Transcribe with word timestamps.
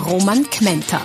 Roman 0.00 0.48
Kmenter. 0.48 1.04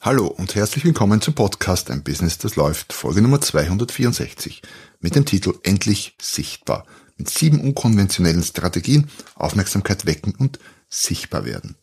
Hallo 0.00 0.26
und 0.26 0.54
herzlich 0.54 0.84
willkommen 0.84 1.20
zum 1.20 1.34
Podcast 1.34 1.90
Ein 1.90 2.02
Business, 2.02 2.38
das 2.38 2.56
läuft, 2.56 2.92
Folge 2.92 3.20
Nummer 3.20 3.40
264 3.40 4.62
mit 5.00 5.14
dem 5.14 5.26
Titel 5.26 5.54
Endlich 5.64 6.16
sichtbar. 6.20 6.86
Mit 7.16 7.28
sieben 7.28 7.60
unkonventionellen 7.60 8.42
Strategien 8.42 9.10
Aufmerksamkeit 9.34 10.06
wecken 10.06 10.34
und 10.34 10.58
sichtbar 10.88 11.44
werden. 11.44 11.76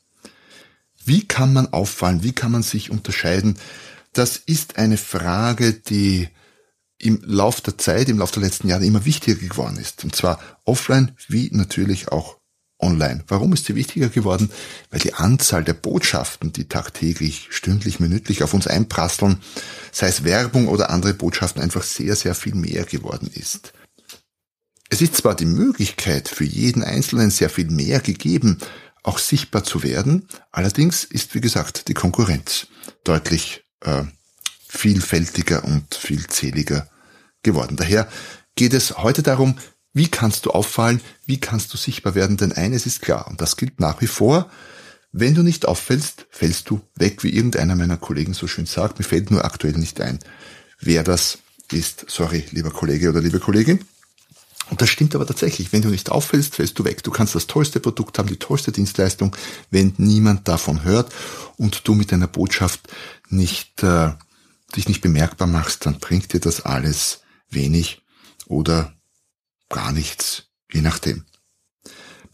Wie 1.03 1.27
kann 1.27 1.53
man 1.53 1.71
auffallen? 1.71 2.23
Wie 2.23 2.33
kann 2.33 2.51
man 2.51 2.63
sich 2.63 2.89
unterscheiden? 2.89 3.57
Das 4.13 4.37
ist 4.37 4.77
eine 4.77 4.97
Frage, 4.97 5.73
die 5.73 6.29
im 6.97 7.21
Lauf 7.23 7.61
der 7.61 7.77
Zeit, 7.77 8.09
im 8.09 8.17
Lauf 8.17 8.31
der 8.31 8.43
letzten 8.43 8.67
Jahre 8.67 8.85
immer 8.85 9.05
wichtiger 9.05 9.39
geworden 9.39 9.77
ist. 9.77 10.03
Und 10.03 10.15
zwar 10.15 10.39
offline 10.63 11.15
wie 11.27 11.49
natürlich 11.51 12.11
auch 12.11 12.39
online. 12.79 13.23
Warum 13.27 13.53
ist 13.53 13.65
sie 13.65 13.75
wichtiger 13.75 14.09
geworden? 14.09 14.49
Weil 14.89 14.99
die 14.99 15.13
Anzahl 15.13 15.63
der 15.63 15.73
Botschaften, 15.73 16.51
die 16.53 16.67
tagtäglich, 16.67 17.47
stündlich, 17.51 17.99
minütlich 17.99 18.43
auf 18.43 18.53
uns 18.53 18.67
einprasseln, 18.67 19.41
sei 19.91 20.07
es 20.07 20.23
Werbung 20.23 20.67
oder 20.67 20.89
andere 20.89 21.13
Botschaften, 21.13 21.61
einfach 21.61 21.83
sehr, 21.83 22.15
sehr 22.15 22.35
viel 22.35 22.55
mehr 22.55 22.83
geworden 22.83 23.29
ist. 23.33 23.73
Es 24.89 25.01
ist 25.01 25.15
zwar 25.15 25.35
die 25.35 25.45
Möglichkeit 25.45 26.29
für 26.29 26.43
jeden 26.43 26.83
Einzelnen 26.83 27.31
sehr 27.31 27.49
viel 27.49 27.69
mehr 27.69 27.99
gegeben, 27.99 28.59
auch 29.03 29.19
sichtbar 29.19 29.63
zu 29.63 29.83
werden, 29.83 30.27
allerdings 30.51 31.03
ist, 31.03 31.35
wie 31.35 31.41
gesagt, 31.41 31.87
die 31.87 31.93
Konkurrenz 31.93 32.67
deutlich 33.03 33.63
äh, 33.81 34.03
vielfältiger 34.67 35.63
und 35.63 35.93
vielzähliger 35.93 36.89
geworden. 37.43 37.77
Daher 37.77 38.09
geht 38.55 38.73
es 38.73 38.97
heute 38.97 39.21
darum, 39.21 39.57
wie 39.95 40.09
kannst 40.09 40.45
du 40.45 40.51
auffallen? 40.51 41.01
Wie 41.25 41.39
kannst 41.39 41.73
du 41.73 41.77
sichtbar 41.77 42.15
werden? 42.15 42.35
Denn 42.35 42.51
eines 42.51 42.85
ist 42.85 43.01
klar, 43.01 43.27
und 43.29 43.39
das 43.39 43.55
gilt 43.55 43.79
nach 43.79 44.01
wie 44.01 44.07
vor, 44.07 44.51
wenn 45.13 45.33
du 45.33 45.41
nicht 45.41 45.65
auffällst, 45.65 46.27
fällst 46.29 46.69
du 46.69 46.81
weg, 46.95 47.23
wie 47.23 47.29
irgendeiner 47.29 47.77
meiner 47.77 47.95
Kollegen 47.95 48.33
so 48.33 48.45
schön 48.45 48.65
sagt. 48.65 48.99
Mir 48.99 49.05
fällt 49.05 49.31
nur 49.31 49.45
aktuell 49.45 49.77
nicht 49.77 50.01
ein, 50.01 50.19
wer 50.81 51.03
das 51.03 51.37
ist. 51.71 52.05
Sorry, 52.09 52.43
lieber 52.51 52.71
Kollege 52.71 53.09
oder 53.09 53.21
liebe 53.21 53.39
Kollegin. 53.39 53.79
Und 54.69 54.81
das 54.81 54.89
stimmt 54.89 55.15
aber 55.15 55.25
tatsächlich. 55.25 55.71
Wenn 55.71 55.81
du 55.81 55.87
nicht 55.87 56.11
auffällst, 56.11 56.55
fällst 56.55 56.77
du 56.77 56.83
weg. 56.83 57.01
Du 57.01 57.11
kannst 57.11 57.33
das 57.33 57.47
tollste 57.47 57.79
Produkt 57.79 58.19
haben, 58.19 58.27
die 58.27 58.35
tollste 58.35 58.73
Dienstleistung, 58.73 59.33
wenn 59.71 59.93
niemand 59.95 60.45
davon 60.49 60.83
hört 60.83 61.13
und 61.55 61.87
du 61.87 61.95
mit 61.95 62.11
deiner 62.11 62.27
Botschaft 62.27 62.81
nicht, 63.29 63.81
äh, 63.81 64.11
dich 64.75 64.89
nicht 64.89 64.99
bemerkbar 64.99 65.47
machst, 65.47 65.85
dann 65.85 65.99
bringt 65.99 66.33
dir 66.33 66.41
das 66.41 66.65
alles 66.65 67.21
wenig 67.49 68.01
oder 68.47 68.93
gar 69.69 69.91
nichts, 69.91 70.43
je 70.71 70.81
nachdem. 70.81 71.25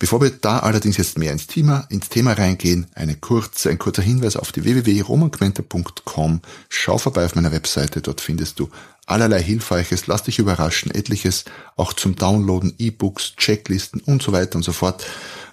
Bevor 0.01 0.19
wir 0.19 0.31
da 0.31 0.59
allerdings 0.59 0.97
jetzt 0.97 1.17
mehr 1.19 1.31
ins 1.31 1.45
Thema, 1.45 1.85
ins 1.89 2.09
Thema 2.09 2.33
reingehen, 2.33 2.87
eine 2.95 3.15
kurze, 3.15 3.69
ein 3.69 3.77
kurzer 3.77 4.01
Hinweis 4.01 4.35
auf 4.35 4.51
die 4.51 4.63
www.romanquenter.com. 4.63 6.41
Schau 6.69 6.97
vorbei 6.97 7.23
auf 7.23 7.35
meiner 7.35 7.51
Webseite, 7.51 8.01
dort 8.01 8.19
findest 8.19 8.59
du 8.59 8.71
allerlei 9.05 9.43
Hilfreiches, 9.43 10.07
lass 10.07 10.23
dich 10.23 10.39
überraschen, 10.39 10.91
etliches 10.91 11.45
auch 11.75 11.93
zum 11.93 12.15
Downloaden, 12.15 12.73
E-Books, 12.79 13.35
Checklisten 13.35 14.01
und 14.01 14.23
so 14.23 14.31
weiter 14.31 14.55
und 14.55 14.63
so 14.63 14.71
fort, 14.71 15.05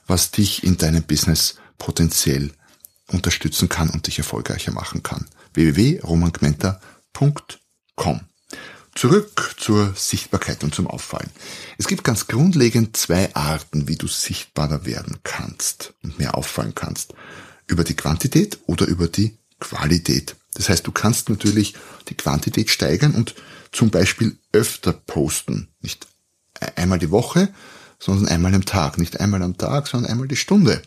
was 0.06 0.30
dich 0.30 0.64
in 0.64 0.78
deinem 0.78 1.02
Business 1.02 1.56
potenziell 1.76 2.50
unterstützen 3.08 3.68
kann 3.68 3.90
und 3.90 4.06
dich 4.06 4.16
erfolgreicher 4.16 4.72
machen 4.72 5.02
kann. 5.02 5.26
www.romanquenter.com 5.52 8.20
Zurück 8.98 9.54
zur 9.56 9.92
Sichtbarkeit 9.94 10.64
und 10.64 10.74
zum 10.74 10.88
Auffallen. 10.88 11.30
Es 11.78 11.86
gibt 11.86 12.02
ganz 12.02 12.26
grundlegend 12.26 12.96
zwei 12.96 13.32
Arten, 13.32 13.86
wie 13.86 13.94
du 13.94 14.08
sichtbarer 14.08 14.86
werden 14.86 15.18
kannst 15.22 15.94
und 16.02 16.18
mehr 16.18 16.36
auffallen 16.36 16.74
kannst. 16.74 17.14
Über 17.68 17.84
die 17.84 17.94
Quantität 17.94 18.58
oder 18.66 18.86
über 18.86 19.06
die 19.06 19.38
Qualität. 19.60 20.34
Das 20.54 20.68
heißt, 20.68 20.84
du 20.84 20.90
kannst 20.90 21.28
natürlich 21.28 21.74
die 22.08 22.16
Quantität 22.16 22.70
steigern 22.70 23.14
und 23.14 23.36
zum 23.70 23.90
Beispiel 23.90 24.36
öfter 24.50 24.92
posten. 24.92 25.68
Nicht 25.80 26.08
einmal 26.74 26.98
die 26.98 27.12
Woche, 27.12 27.54
sondern 28.00 28.26
einmal 28.26 28.52
am 28.52 28.64
Tag. 28.64 28.98
Nicht 28.98 29.20
einmal 29.20 29.44
am 29.44 29.56
Tag, 29.56 29.86
sondern 29.86 30.10
einmal 30.10 30.26
die 30.26 30.34
Stunde 30.34 30.82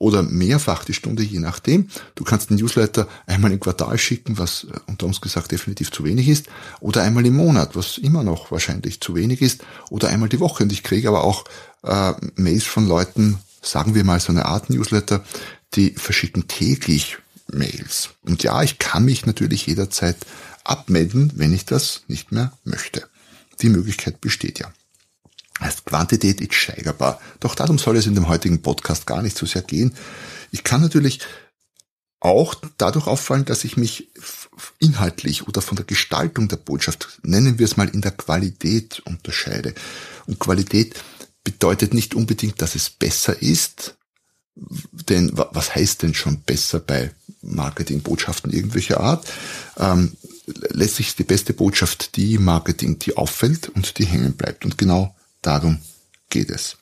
oder 0.00 0.22
mehrfach 0.22 0.82
die 0.84 0.94
Stunde, 0.94 1.22
je 1.22 1.38
nachdem. 1.38 1.88
Du 2.14 2.24
kannst 2.24 2.48
den 2.48 2.56
Newsletter 2.56 3.06
einmal 3.26 3.52
im 3.52 3.60
Quartal 3.60 3.98
schicken, 3.98 4.38
was 4.38 4.64
äh, 4.64 4.80
unter 4.86 5.06
uns 5.06 5.20
gesagt 5.20 5.52
definitiv 5.52 5.92
zu 5.92 6.02
wenig 6.04 6.26
ist, 6.26 6.46
oder 6.80 7.02
einmal 7.02 7.24
im 7.26 7.36
Monat, 7.36 7.76
was 7.76 7.98
immer 7.98 8.24
noch 8.24 8.50
wahrscheinlich 8.50 9.00
zu 9.00 9.14
wenig 9.14 9.42
ist, 9.42 9.62
oder 9.90 10.08
einmal 10.08 10.30
die 10.30 10.40
Woche. 10.40 10.64
Und 10.64 10.72
ich 10.72 10.82
kriege 10.82 11.08
aber 11.08 11.22
auch 11.22 11.44
äh, 11.84 12.14
Mails 12.34 12.64
von 12.64 12.88
Leuten, 12.88 13.38
sagen 13.62 13.94
wir 13.94 14.02
mal 14.02 14.18
so 14.18 14.32
eine 14.32 14.46
Art 14.46 14.70
Newsletter, 14.70 15.22
die 15.74 15.90
verschicken 15.90 16.48
täglich 16.48 17.18
Mails. 17.52 18.08
Und 18.22 18.42
ja, 18.42 18.62
ich 18.62 18.78
kann 18.78 19.04
mich 19.04 19.26
natürlich 19.26 19.66
jederzeit 19.66 20.16
abmelden, 20.64 21.32
wenn 21.36 21.52
ich 21.52 21.66
das 21.66 22.04
nicht 22.08 22.32
mehr 22.32 22.52
möchte. 22.64 23.06
Die 23.60 23.68
Möglichkeit 23.68 24.22
besteht 24.22 24.60
ja. 24.60 24.72
Heißt, 25.60 25.84
Quantität 25.84 26.40
ist 26.40 26.54
steigerbar. 26.54 27.20
Doch 27.40 27.54
darum 27.54 27.78
soll 27.78 27.96
es 27.96 28.06
in 28.06 28.14
dem 28.14 28.28
heutigen 28.28 28.62
Podcast 28.62 29.06
gar 29.06 29.22
nicht 29.22 29.36
so 29.36 29.46
sehr 29.46 29.62
gehen. 29.62 29.94
Ich 30.50 30.64
kann 30.64 30.80
natürlich 30.80 31.20
auch 32.20 32.54
dadurch 32.76 33.06
auffallen, 33.06 33.46
dass 33.46 33.64
ich 33.64 33.76
mich 33.76 34.10
inhaltlich 34.78 35.48
oder 35.48 35.62
von 35.62 35.76
der 35.76 35.86
Gestaltung 35.86 36.48
der 36.48 36.56
Botschaft, 36.56 37.20
nennen 37.22 37.58
wir 37.58 37.64
es 37.64 37.76
mal 37.76 37.88
in 37.88 38.02
der 38.02 38.12
Qualität 38.12 39.00
unterscheide. 39.06 39.74
Und 40.26 40.38
Qualität 40.38 40.94
bedeutet 41.44 41.94
nicht 41.94 42.14
unbedingt, 42.14 42.60
dass 42.60 42.74
es 42.74 42.90
besser 42.90 43.40
ist, 43.40 43.96
denn 44.54 45.30
was 45.34 45.74
heißt 45.74 46.02
denn 46.02 46.14
schon 46.14 46.40
besser 46.40 46.80
bei 46.80 47.12
Marketingbotschaften 47.40 48.52
irgendwelcher 48.52 49.00
Art? 49.00 49.26
Ähm, 49.78 50.16
letztlich 50.46 51.08
ist 51.08 51.18
die 51.18 51.24
beste 51.24 51.54
Botschaft 51.54 52.16
die 52.16 52.36
Marketing, 52.36 52.98
die 52.98 53.16
auffällt 53.16 53.70
und 53.70 53.98
die 53.98 54.04
hängen 54.04 54.34
bleibt. 54.34 54.66
Und 54.66 54.76
genau 54.76 55.16
Darum 55.42 55.80
geht 56.28 56.50
es. 56.50 56.76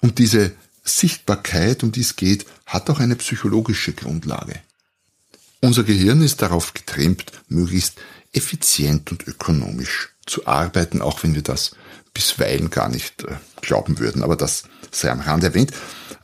Und 0.00 0.18
diese 0.18 0.52
Sichtbarkeit, 0.84 1.82
um 1.82 1.92
die 1.92 2.00
es 2.00 2.16
geht, 2.16 2.46
hat 2.66 2.88
auch 2.90 3.00
eine 3.00 3.16
psychologische 3.16 3.92
Grundlage. 3.92 4.60
Unser 5.60 5.84
Gehirn 5.84 6.22
ist 6.22 6.40
darauf 6.40 6.72
getrimmt, 6.72 7.32
möglichst 7.48 7.96
effizient 8.32 9.10
und 9.10 9.26
ökonomisch 9.26 10.10
zu 10.26 10.46
arbeiten, 10.46 11.02
auch 11.02 11.22
wenn 11.22 11.34
wir 11.34 11.42
das 11.42 11.72
bisweilen 12.14 12.70
gar 12.70 12.88
nicht 12.88 13.24
äh, 13.24 13.36
glauben 13.60 13.98
würden. 13.98 14.22
Aber 14.22 14.36
das 14.36 14.64
sei 14.90 15.10
am 15.10 15.20
Rand 15.20 15.44
erwähnt. 15.44 15.72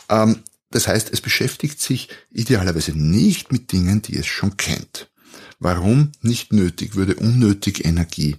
Ähm, 0.09 0.42
das 0.70 0.88
heißt, 0.88 1.10
es 1.12 1.20
beschäftigt 1.20 1.81
sich 1.81 2.09
idealerweise 2.31 2.92
nicht 2.92 3.53
mit 3.53 3.72
Dingen, 3.72 4.03
die 4.03 4.16
es 4.16 4.26
schon 4.26 4.56
kennt. 4.56 5.10
Warum 5.59 6.12
nicht 6.22 6.53
nötig, 6.53 6.97
würde 6.97 7.16
unnötig 7.16 7.84
Energie 7.84 8.36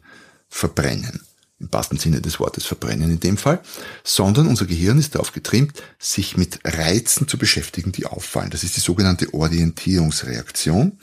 verbrennen 0.50 1.27
im 1.60 1.74
wahrsten 1.74 1.98
Sinne 1.98 2.22
des 2.22 2.40
Wortes 2.40 2.66
verbrennen 2.66 3.10
in 3.10 3.20
dem 3.20 3.38
Fall, 3.38 3.62
sondern 4.04 4.48
unser 4.48 4.66
Gehirn 4.66 5.00
ist 5.00 5.16
darauf 5.16 5.32
getrimmt, 5.32 5.82
sich 5.98 6.38
mit 6.38 6.60
Reizen 6.64 7.28
zu 7.28 7.38
beschäftigen, 7.38 7.92
die 7.92 8.06
auffallen. 8.06 8.52
Das 8.52 8.64
ist 8.64 8.78
die 8.78 8.82
sogenannte 8.82 9.34
Orientierungsreaktion. 9.34 11.00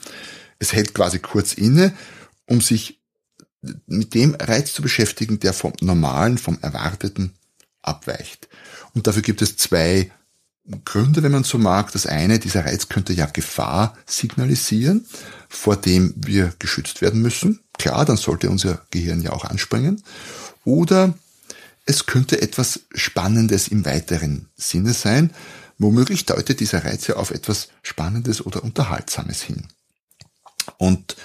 Es 0.59 0.73
hält 0.73 0.93
quasi 0.93 1.19
kurz 1.19 1.53
inne, 1.53 1.93
um 2.45 2.61
sich 2.61 3.01
mit 3.87 4.13
dem 4.13 4.35
Reiz 4.35 4.73
zu 4.73 4.81
beschäftigen, 4.81 5.39
der 5.39 5.53
vom 5.53 5.73
Normalen, 5.81 6.37
vom 6.37 6.57
Erwarteten 6.61 7.33
abweicht. 7.81 8.47
Und 8.93 9.07
dafür 9.07 9.23
gibt 9.23 9.41
es 9.41 9.57
zwei 9.57 10.11
Gründe, 10.83 11.21
wenn 11.21 11.31
man 11.31 11.43
so 11.43 11.57
mag. 11.57 11.91
Das 11.91 12.07
eine, 12.07 12.39
dieser 12.39 12.65
Reiz 12.65 12.89
könnte 12.89 13.13
ja 13.13 13.25
Gefahr 13.25 13.97
signalisieren, 14.05 15.05
vor 15.47 15.75
dem 15.75 16.13
wir 16.17 16.53
geschützt 16.59 17.01
werden 17.01 17.21
müssen. 17.21 17.61
Klar, 17.77 18.05
dann 18.05 18.17
sollte 18.17 18.49
unser 18.49 18.85
Gehirn 18.89 19.21
ja 19.21 19.31
auch 19.31 19.45
anspringen. 19.45 20.01
Oder 20.65 21.13
es 21.85 22.07
könnte 22.07 22.41
etwas 22.41 22.81
Spannendes 22.93 23.67
im 23.67 23.85
weiteren 23.85 24.49
Sinne 24.57 24.93
sein. 24.93 25.31
Womöglich 25.77 26.25
deutet 26.25 26.59
dieser 26.59 26.83
Reiz 26.83 27.07
ja 27.07 27.15
auf 27.15 27.31
etwas 27.31 27.69
Spannendes 27.83 28.45
oder 28.45 28.63
Unterhaltsames 28.63 29.41
hin. 29.41 29.67
Und 30.77 31.15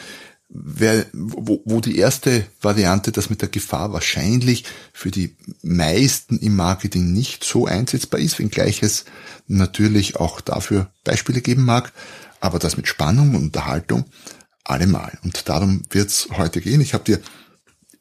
wär, 0.48 1.06
wo, 1.12 1.62
wo 1.64 1.80
die 1.80 1.96
erste 1.96 2.46
Variante, 2.60 3.12
das 3.12 3.30
mit 3.30 3.40
der 3.40 3.48
Gefahr 3.48 3.92
wahrscheinlich 3.92 4.64
für 4.92 5.10
die 5.10 5.36
meisten 5.62 6.38
im 6.38 6.56
Marketing 6.56 7.12
nicht 7.12 7.44
so 7.44 7.66
einsetzbar 7.66 8.20
ist, 8.20 8.38
wenngleich 8.38 8.82
es 8.82 9.04
natürlich 9.46 10.16
auch 10.16 10.40
dafür 10.40 10.90
Beispiele 11.04 11.40
geben 11.40 11.64
mag, 11.64 11.92
aber 12.40 12.58
das 12.58 12.76
mit 12.76 12.88
Spannung 12.88 13.30
und 13.30 13.44
Unterhaltung 13.44 14.04
allemal. 14.64 15.16
Und 15.22 15.48
darum 15.48 15.82
wird's 15.90 16.28
heute 16.36 16.60
gehen. 16.60 16.80
Ich 16.80 16.94
habe 16.94 17.04
dir 17.04 17.20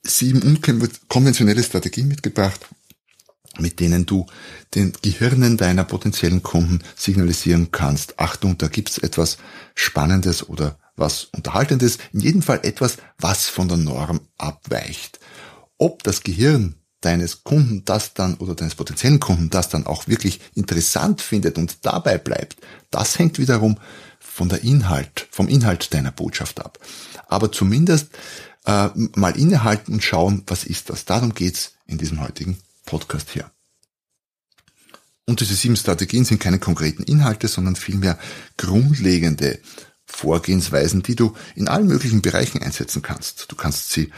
sieben 0.04 0.42
unkonventionelle 0.42 1.64
Strategien 1.64 2.08
mitgebracht, 2.08 2.68
mit 3.60 3.80
denen 3.80 4.06
du 4.06 4.26
den 4.76 4.94
Gehirnen 5.02 5.58
deiner 5.58 5.84
potenziellen 5.84 6.44
Kunden 6.44 6.82
signalisieren 6.96 7.72
kannst, 7.72 8.20
Achtung, 8.20 8.58
da 8.58 8.68
gibt's 8.68 8.98
etwas 8.98 9.38
Spannendes 9.76 10.48
oder 10.48 10.78
was 10.96 11.26
Unterhaltendes, 11.36 11.98
in 12.14 12.20
jedem 12.20 12.42
Fall 12.42 12.60
etwas, 12.64 12.98
was 13.18 13.48
von 13.48 13.68
der 13.68 13.78
Norm 13.78 14.22
abweicht. 14.38 15.20
Ob 15.78 16.04
das 16.04 16.24
Gehirn 16.24 16.76
deines 17.02 17.44
Kunden 17.44 17.86
das 17.86 18.14
dann 18.14 18.36
oder 18.36 18.56
deines 18.56 18.76
potenziellen 18.76 19.22
Kunden 19.22 19.50
das 19.50 19.70
dann 19.70 19.86
auch 19.86 20.08
wirklich 20.08 20.42
interessant 20.54 21.22
findet 21.22 21.58
und 21.58 21.86
dabei 21.86 22.18
bleibt, 22.18 22.58
das 22.92 23.18
hängt 23.18 23.40
wiederum 23.40 23.78
von 24.20 24.50
der 24.50 24.64
Inhalt, 24.64 25.28
vom 25.32 25.48
Inhalt 25.48 25.94
deiner 25.94 26.12
Botschaft 26.12 26.60
ab. 26.60 26.78
Aber 27.28 27.52
zumindest 27.52 28.10
äh, 28.70 28.90
mal 29.16 29.36
innehalten 29.36 29.94
und 29.94 30.04
schauen, 30.04 30.44
was 30.46 30.64
ist 30.64 30.92
das. 30.92 31.06
Darum 31.06 31.34
geht's 31.34 31.74
in 31.88 31.98
diesem 31.98 32.22
heutigen 32.22 32.60
Podcast 32.86 33.32
hier. 33.32 33.50
Und 35.26 35.40
diese 35.42 35.56
sieben 35.56 35.76
Strategien 35.76 36.24
sind 36.24 36.40
keine 36.40 36.60
konkreten 36.60 37.04
Inhalte, 37.04 37.48
sondern 37.48 37.76
vielmehr 37.76 38.20
grundlegende 38.58 39.60
Vorgehensweisen, 40.06 41.02
die 41.02 41.16
du 41.16 41.36
in 41.56 41.68
allen 41.68 41.88
möglichen 41.88 42.22
Bereichen 42.22 42.62
einsetzen 42.62 43.02
kannst. 43.02 43.52
Du 43.52 43.56
kannst 43.56 43.92
sie 43.92 44.12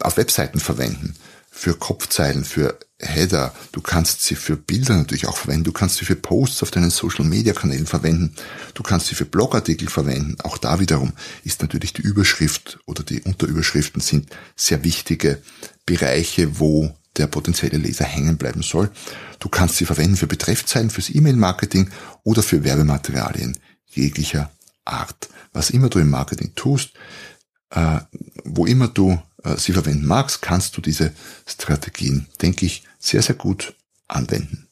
auf 0.00 0.16
Webseiten 0.16 0.58
verwenden, 0.60 1.14
für 1.56 1.74
Kopfzeilen, 1.74 2.44
für 2.44 2.76
Header. 2.98 3.54
Du 3.70 3.80
kannst 3.80 4.24
sie 4.24 4.34
für 4.34 4.56
Bilder 4.56 4.96
natürlich 4.96 5.28
auch 5.28 5.36
verwenden. 5.36 5.62
Du 5.62 5.72
kannst 5.72 5.96
sie 5.96 6.04
für 6.04 6.16
Posts 6.16 6.64
auf 6.64 6.72
deinen 6.72 6.90
Social 6.90 7.24
Media 7.24 7.52
Kanälen 7.52 7.86
verwenden. 7.86 8.34
Du 8.74 8.82
kannst 8.82 9.06
sie 9.06 9.14
für 9.14 9.24
Blogartikel 9.24 9.88
verwenden. 9.88 10.36
Auch 10.42 10.58
da 10.58 10.80
wiederum 10.80 11.12
ist 11.44 11.62
natürlich 11.62 11.92
die 11.92 12.02
Überschrift 12.02 12.80
oder 12.86 13.04
die 13.04 13.22
Unterüberschriften 13.22 14.00
sind 14.00 14.30
sehr 14.56 14.82
wichtige 14.82 15.40
Bereiche, 15.86 16.58
wo 16.58 16.92
der 17.16 17.28
potenzielle 17.28 17.78
Leser 17.78 18.04
hängen 18.04 18.36
bleiben 18.36 18.62
soll. 18.62 18.90
Du 19.38 19.48
kannst 19.48 19.76
sie 19.76 19.86
verwenden 19.86 20.16
für 20.16 20.26
Betreffzeilen, 20.26 20.90
fürs 20.90 21.08
E-Mail-Marketing 21.08 21.88
oder 22.24 22.42
für 22.42 22.64
Werbematerialien 22.64 23.56
jeglicher 23.86 24.50
Art. 24.84 25.28
Was 25.52 25.70
immer 25.70 25.88
du 25.88 26.00
im 26.00 26.10
Marketing 26.10 26.52
tust, 26.56 26.94
äh, 27.70 28.00
wo 28.44 28.66
immer 28.66 28.88
du 28.88 29.22
sie 29.56 29.72
verwenden 29.72 30.06
magst, 30.06 30.42
kannst 30.42 30.76
du 30.76 30.80
diese 30.80 31.12
Strategien, 31.46 32.28
denke 32.40 32.66
ich, 32.66 32.84
sehr, 32.98 33.22
sehr 33.22 33.34
gut 33.34 33.74
anwenden. 34.08 34.68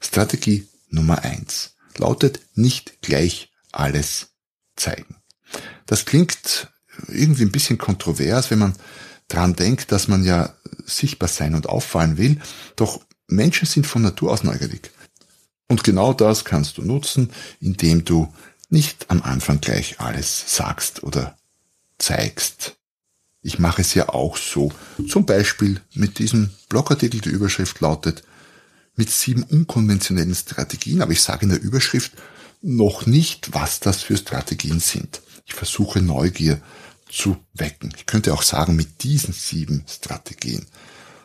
Strategie 0.00 0.68
Nummer 0.90 1.22
eins 1.22 1.76
lautet 1.96 2.40
nicht 2.54 3.00
gleich 3.02 3.52
alles 3.70 4.28
zeigen. 4.76 5.16
Das 5.86 6.04
klingt 6.04 6.72
irgendwie 7.08 7.44
ein 7.44 7.52
bisschen 7.52 7.78
kontrovers, 7.78 8.50
wenn 8.50 8.58
man 8.58 8.74
dran 9.28 9.54
denkt, 9.54 9.92
dass 9.92 10.08
man 10.08 10.24
ja 10.24 10.54
sichtbar 10.84 11.28
sein 11.28 11.54
und 11.54 11.68
auffallen 11.68 12.18
will, 12.18 12.40
doch 12.76 13.00
Menschen 13.26 13.66
sind 13.66 13.86
von 13.86 14.02
Natur 14.02 14.32
aus 14.32 14.44
neugierig. 14.44 14.90
Und 15.68 15.84
genau 15.84 16.12
das 16.12 16.44
kannst 16.44 16.76
du 16.76 16.82
nutzen, 16.82 17.30
indem 17.60 18.04
du 18.04 18.32
nicht 18.68 19.10
am 19.10 19.22
Anfang 19.22 19.60
gleich 19.60 20.00
alles 20.00 20.54
sagst 20.54 21.02
oder 21.02 21.36
zeigst. 21.98 22.76
Ich 23.42 23.58
mache 23.58 23.82
es 23.82 23.94
ja 23.94 24.08
auch 24.08 24.36
so. 24.36 24.72
Zum 25.08 25.26
Beispiel 25.26 25.80
mit 25.94 26.18
diesem 26.18 26.50
Blogartikel, 26.68 27.20
die 27.20 27.30
Überschrift 27.30 27.80
lautet, 27.80 28.22
mit 28.94 29.10
sieben 29.10 29.42
unkonventionellen 29.42 30.34
Strategien, 30.34 31.02
aber 31.02 31.12
ich 31.12 31.22
sage 31.22 31.44
in 31.44 31.48
der 31.48 31.60
Überschrift 31.60 32.12
noch 32.60 33.06
nicht, 33.06 33.52
was 33.52 33.80
das 33.80 34.02
für 34.02 34.16
Strategien 34.16 34.78
sind. 34.78 35.22
Ich 35.44 35.54
versuche 35.54 36.00
Neugier 36.00 36.60
zu 37.10 37.36
wecken. 37.52 37.92
Ich 37.96 38.06
könnte 38.06 38.32
auch 38.32 38.42
sagen, 38.42 38.76
mit 38.76 39.02
diesen 39.02 39.34
sieben 39.34 39.84
Strategien. 39.88 40.66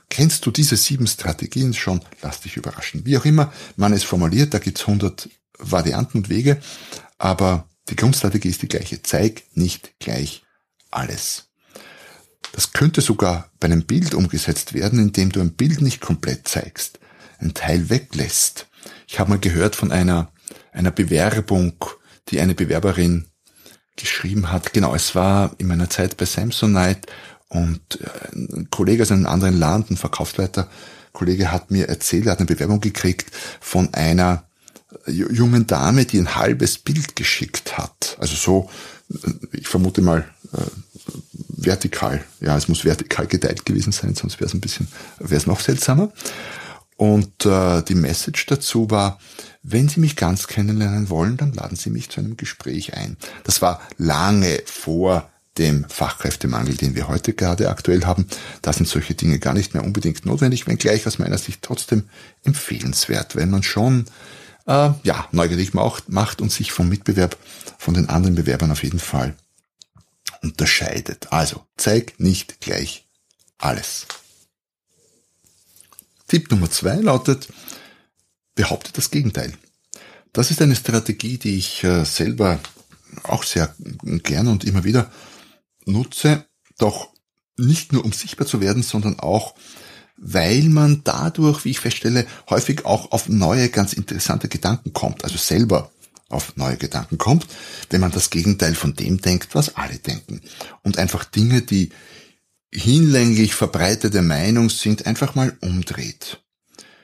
Kennst 0.10 0.46
du 0.46 0.52
diese 0.52 0.78
sieben 0.78 1.06
Strategien 1.06 1.74
schon? 1.74 2.02
Lass 2.22 2.42
dich 2.42 2.58
überraschen. 2.58 3.06
Wie 3.06 3.18
auch 3.18 3.26
immer 3.26 3.54
man 3.76 3.94
es 3.94 4.04
formuliert, 4.04 4.54
da 4.54 4.60
gibt's 4.60 4.88
hundert 4.88 5.30
Varianten 5.60 6.20
und 6.20 6.30
Wege, 6.30 6.62
aber 7.18 7.68
die 7.90 7.96
Grundstrategie 7.96 8.50
ist 8.50 8.62
die 8.62 8.68
gleiche. 8.68 9.02
Zeig 9.04 9.44
nicht 9.54 10.00
gleich 10.00 10.44
alles. 10.92 11.47
Das 12.54 12.74
könnte 12.74 13.02
sogar 13.02 13.50
bei 13.60 13.66
einem 13.66 13.84
Bild 13.84 14.14
umgesetzt 14.14 14.74
werden, 14.74 15.00
indem 15.00 15.32
du 15.32 15.42
ein 15.42 15.54
Bild 15.54 15.82
nicht 15.82 16.02
komplett 16.02 16.48
zeigst, 16.48 17.00
ein 17.40 17.54
Teil 17.54 17.90
weglässt. 17.90 18.68
Ich 19.08 19.20
habe 19.20 19.30
mal 19.30 19.40
gehört 19.40 19.76
von 19.76 19.92
einer, 19.92 20.32
einer 20.72 20.92
Bewerbung, 20.92 21.74
die 22.30 22.40
eine 22.40 22.56
Bewerberin 22.56 23.28
geschrieben 23.96 24.52
hat. 24.52 24.74
Genau, 24.74 24.96
es 24.96 25.16
war 25.16 25.56
in 25.58 25.68
meiner 25.68 25.90
Zeit 25.90 26.18
bei 26.18 26.26
Samsonite 26.26 27.02
und 27.50 28.00
äh, 28.02 28.36
ein 28.36 28.68
Kollege 28.70 29.04
aus 29.04 29.12
einem 29.12 29.26
anderen 29.26 29.58
Land, 29.58 29.92
ein 29.92 29.98
Verkaufsleiter, 29.98 30.70
Kollege 31.14 31.52
hat 31.52 31.72
mir 31.72 31.90
erzählt, 31.90 32.28
er 32.28 32.34
hat 32.34 32.40
eine 32.40 32.46
Bewerbung 32.46 32.80
gekriegt 32.80 33.32
von 33.60 33.92
einer 33.94 34.44
jungen 35.08 35.66
Dame, 35.66 36.06
die 36.06 36.20
ein 36.20 36.36
halbes 36.36 36.78
Bild 36.78 37.16
geschickt 37.16 37.78
hat. 37.78 38.18
Also 38.20 38.36
so, 38.36 38.70
ich 39.52 39.68
vermute 39.68 40.02
mal, 40.02 40.26
äh, 40.54 40.62
vertikal. 41.58 42.24
Ja, 42.40 42.56
es 42.56 42.68
muss 42.68 42.86
vertikal 42.86 43.28
geteilt 43.28 43.66
gewesen 43.66 43.92
sein, 43.92 44.16
sonst 44.16 44.40
wäre 44.40 44.48
es 44.48 44.54
ein 44.54 44.62
bisschen, 44.62 44.88
wäre 45.20 45.36
es 45.36 45.48
noch 45.48 45.60
seltsamer. 45.60 46.12
Und 46.96 47.46
äh, 47.46 47.84
die 47.84 47.96
Message 47.96 48.46
dazu 48.46 48.90
war, 48.90 49.20
wenn 49.62 49.90
Sie 49.90 50.00
mich 50.00 50.16
ganz 50.16 50.48
kennenlernen 50.48 51.10
wollen, 51.10 51.38
dann 51.38 51.54
laden 51.54 51.76
Sie 51.76 51.90
mich 51.90 52.10
zu 52.10 52.22
einem 52.22 52.38
Gespräch 52.38 52.96
ein. 52.96 53.18
Das 53.44 53.62
war 53.62 53.82
lange 53.98 54.62
vor 54.66 55.30
dem 55.58 55.86
Fachkräftemangel, 55.90 56.76
den 56.76 56.96
wir 56.96 57.08
heute 57.08 57.34
gerade 57.34 57.70
aktuell 57.70 58.06
haben. 58.06 58.28
Da 58.62 58.74
sind 58.74 58.88
solche 58.88 59.16
Dinge 59.16 59.40
gar 59.40 59.54
nicht 59.54 59.74
mehr 59.74 59.84
unbedingt 59.84 60.26
notwendig, 60.26 60.68
wenngleich 60.68 61.06
aus 61.08 61.20
meiner 61.20 61.38
Sicht 61.38 61.62
trotzdem 61.64 62.04
empfehlenswert, 62.44 63.36
wenn 63.36 63.50
man 63.50 63.64
schon 63.64 64.06
äh, 64.68 64.92
ja, 65.04 65.28
neugierig 65.32 65.74
macht 65.74 66.42
und 66.42 66.52
sich 66.52 66.72
vom 66.72 66.90
Mitbewerb 66.90 67.38
von 67.78 67.94
den 67.94 68.10
anderen 68.10 68.36
Bewerbern 68.36 68.72
auf 68.72 68.84
jeden 68.84 69.00
Fall 69.00 69.36
unterscheidet. 70.42 71.32
Also, 71.32 71.66
zeig 71.78 72.20
nicht 72.20 72.62
gleich 72.62 73.08
alles. 73.58 74.08
Tipp 76.28 76.52
Nummer 76.52 76.70
zwei 76.70 76.96
lautet, 76.96 77.48
behaupte 78.56 78.92
das 78.94 79.12
Gegenteil. 79.12 79.54
Das 80.34 80.52
ist 80.52 80.62
eine 80.62 80.76
Strategie, 80.76 81.38
die 81.38 81.58
ich 81.58 81.84
äh, 81.84 82.04
selber 82.04 82.60
auch 83.24 83.44
sehr 83.44 83.74
gerne 84.02 84.52
und 84.52 84.66
immer 84.66 84.84
wieder 84.84 85.12
nutze, 85.86 86.46
doch 86.78 87.10
nicht 87.58 87.94
nur 87.94 88.06
um 88.06 88.12
sichtbar 88.12 88.46
zu 88.46 88.62
werden, 88.62 88.84
sondern 88.84 89.20
auch 89.20 89.56
weil 90.18 90.64
man 90.64 91.02
dadurch, 91.04 91.64
wie 91.64 91.72
ich 91.72 91.80
feststelle, 91.80 92.26
häufig 92.50 92.86
auch 92.86 93.12
auf 93.12 93.30
neue, 93.30 93.70
ganz 93.70 93.94
interessante 93.94 94.48
Gedanken 94.50 94.92
kommt, 94.92 95.24
also 95.24 95.38
selber 95.38 95.92
auf 96.30 96.58
neue 96.58 96.78
Gedanken 96.78 97.18
kommt, 97.18 97.48
wenn 97.90 98.02
man 98.02 98.12
das 98.12 98.30
Gegenteil 98.30 98.76
von 98.76 98.96
dem 98.96 99.22
denkt, 99.22 99.56
was 99.56 99.76
alle 99.76 99.98
denken. 99.98 100.42
Und 100.84 100.98
einfach 100.98 101.24
Dinge, 101.24 101.62
die 101.62 101.90
hinlänglich 102.74 103.56
verbreitete 103.56 104.22
Meinung 104.22 104.70
sind, 104.70 105.06
einfach 105.06 105.36
mal 105.36 105.56
umdreht. 105.62 106.42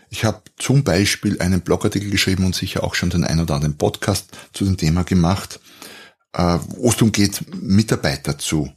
Ich 0.10 0.26
habe 0.26 0.44
zum 0.58 0.84
Beispiel 0.84 1.42
einen 1.42 1.62
Blogartikel 1.62 2.10
geschrieben 2.10 2.46
und 2.46 2.54
sicher 2.54 2.84
auch 2.84 2.96
schon 2.96 3.10
den 3.10 3.24
ein 3.24 3.40
oder 3.40 3.56
anderen 3.56 3.78
Podcast 3.78 4.28
zu 4.52 4.66
dem 4.66 4.78
Thema 4.78 5.04
gemacht, 5.04 5.60
äh, 6.34 6.60
wo 6.68 6.90
es 6.90 6.96
darum 6.96 7.12
geht, 7.12 7.42
Mitarbeiter 7.56 8.38
zu 8.38 8.72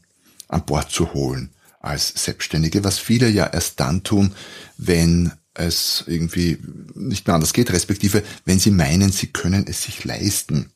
an 0.48 0.64
Bord 0.64 0.90
zu 0.90 1.12
holen 1.12 1.50
als 1.80 2.08
Selbstständige, 2.08 2.84
was 2.84 2.98
viele 2.98 3.28
ja 3.28 3.46
erst 3.46 3.80
dann 3.80 4.02
tun, 4.02 4.34
wenn 4.76 5.32
es 5.58 6.04
irgendwie 6.06 6.58
nicht 6.94 7.26
mehr 7.26 7.34
anders 7.34 7.52
geht, 7.52 7.72
respektive 7.72 8.22
wenn 8.44 8.58
sie 8.58 8.70
meinen, 8.70 9.12
sie 9.12 9.28
können 9.28 9.66
es 9.68 9.82
sich 9.82 10.04
leisten. 10.04 10.70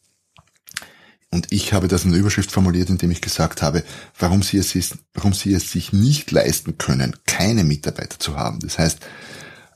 Und 1.30 1.52
ich 1.52 1.72
habe 1.72 1.86
das 1.86 2.04
in 2.04 2.10
der 2.10 2.20
Überschrift 2.20 2.50
formuliert, 2.50 2.90
indem 2.90 3.12
ich 3.12 3.20
gesagt 3.20 3.62
habe, 3.62 3.84
warum 4.18 4.42
sie 4.42 4.58
es, 4.58 4.74
ist, 4.74 4.96
warum 5.14 5.32
sie 5.32 5.54
es 5.54 5.70
sich 5.70 5.92
nicht 5.92 6.32
leisten 6.32 6.76
können, 6.76 7.14
keine 7.26 7.62
Mitarbeiter 7.62 8.18
zu 8.18 8.36
haben. 8.36 8.58
Das 8.60 8.78
heißt, 8.78 8.98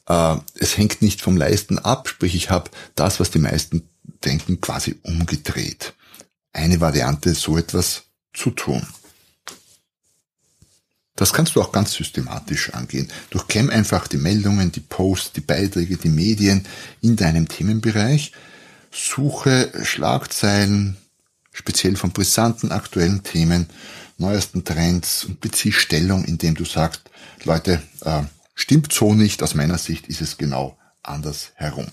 äh, 0.08 0.36
es 0.58 0.76
hängt 0.76 1.00
nicht 1.00 1.22
vom 1.22 1.36
Leisten 1.36 1.78
ab, 1.78 2.08
sprich 2.08 2.34
ich 2.34 2.50
habe 2.50 2.70
das, 2.96 3.20
was 3.20 3.30
die 3.30 3.38
meisten 3.38 3.88
denken, 4.24 4.60
quasi 4.60 4.98
umgedreht. 5.02 5.94
Eine 6.52 6.80
Variante, 6.80 7.34
so 7.34 7.56
etwas 7.56 8.04
zu 8.32 8.50
tun. 8.50 8.84
Das 11.16 11.32
kannst 11.32 11.54
du 11.54 11.62
auch 11.62 11.70
ganz 11.70 11.92
systematisch 11.92 12.74
angehen. 12.74 13.08
Durchkämm 13.30 13.70
einfach 13.70 14.08
die 14.08 14.16
Meldungen, 14.16 14.72
die 14.72 14.80
Posts, 14.80 15.32
die 15.32 15.40
Beiträge, 15.40 15.96
die 15.96 16.08
Medien 16.08 16.66
in 17.02 17.14
deinem 17.14 17.48
Themenbereich. 17.48 18.32
Suche 18.90 19.70
Schlagzeilen, 19.84 20.96
speziell 21.52 21.96
von 21.96 22.10
brisanten 22.10 22.72
aktuellen 22.72 23.22
Themen, 23.22 23.68
neuesten 24.18 24.64
Trends 24.64 25.24
und 25.24 25.40
bezieh 25.40 25.72
Stellung, 25.72 26.24
indem 26.24 26.54
du 26.54 26.64
sagst, 26.64 27.02
Leute, 27.44 27.82
äh, 28.02 28.22
stimmt 28.54 28.92
so 28.92 29.14
nicht, 29.14 29.42
aus 29.42 29.54
meiner 29.54 29.78
Sicht 29.78 30.08
ist 30.08 30.20
es 30.20 30.36
genau 30.36 30.76
anders 31.02 31.52
herum. 31.54 31.86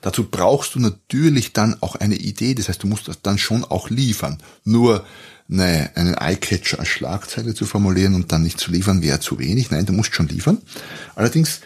Dazu 0.00 0.30
brauchst 0.30 0.74
du 0.74 0.78
natürlich 0.78 1.52
dann 1.52 1.76
auch 1.82 1.96
eine 1.96 2.14
Idee, 2.14 2.54
das 2.54 2.68
heißt, 2.68 2.82
du 2.82 2.86
musst 2.86 3.08
das 3.08 3.20
dann 3.22 3.38
schon 3.38 3.64
auch 3.64 3.90
liefern. 3.90 4.42
Nur 4.64 5.04
eine, 5.52 5.90
einen 5.94 6.14
Eyecatcher 6.14 6.78
als 6.78 6.88
Schlagzeile 6.88 7.54
zu 7.54 7.66
formulieren 7.66 8.14
und 8.14 8.32
dann 8.32 8.42
nicht 8.42 8.58
zu 8.58 8.70
liefern, 8.70 9.02
wäre 9.02 9.20
zu 9.20 9.38
wenig. 9.38 9.70
Nein, 9.70 9.86
du 9.86 9.92
musst 9.92 10.14
schon 10.14 10.28
liefern. 10.28 10.58
Allerdings 11.14 11.60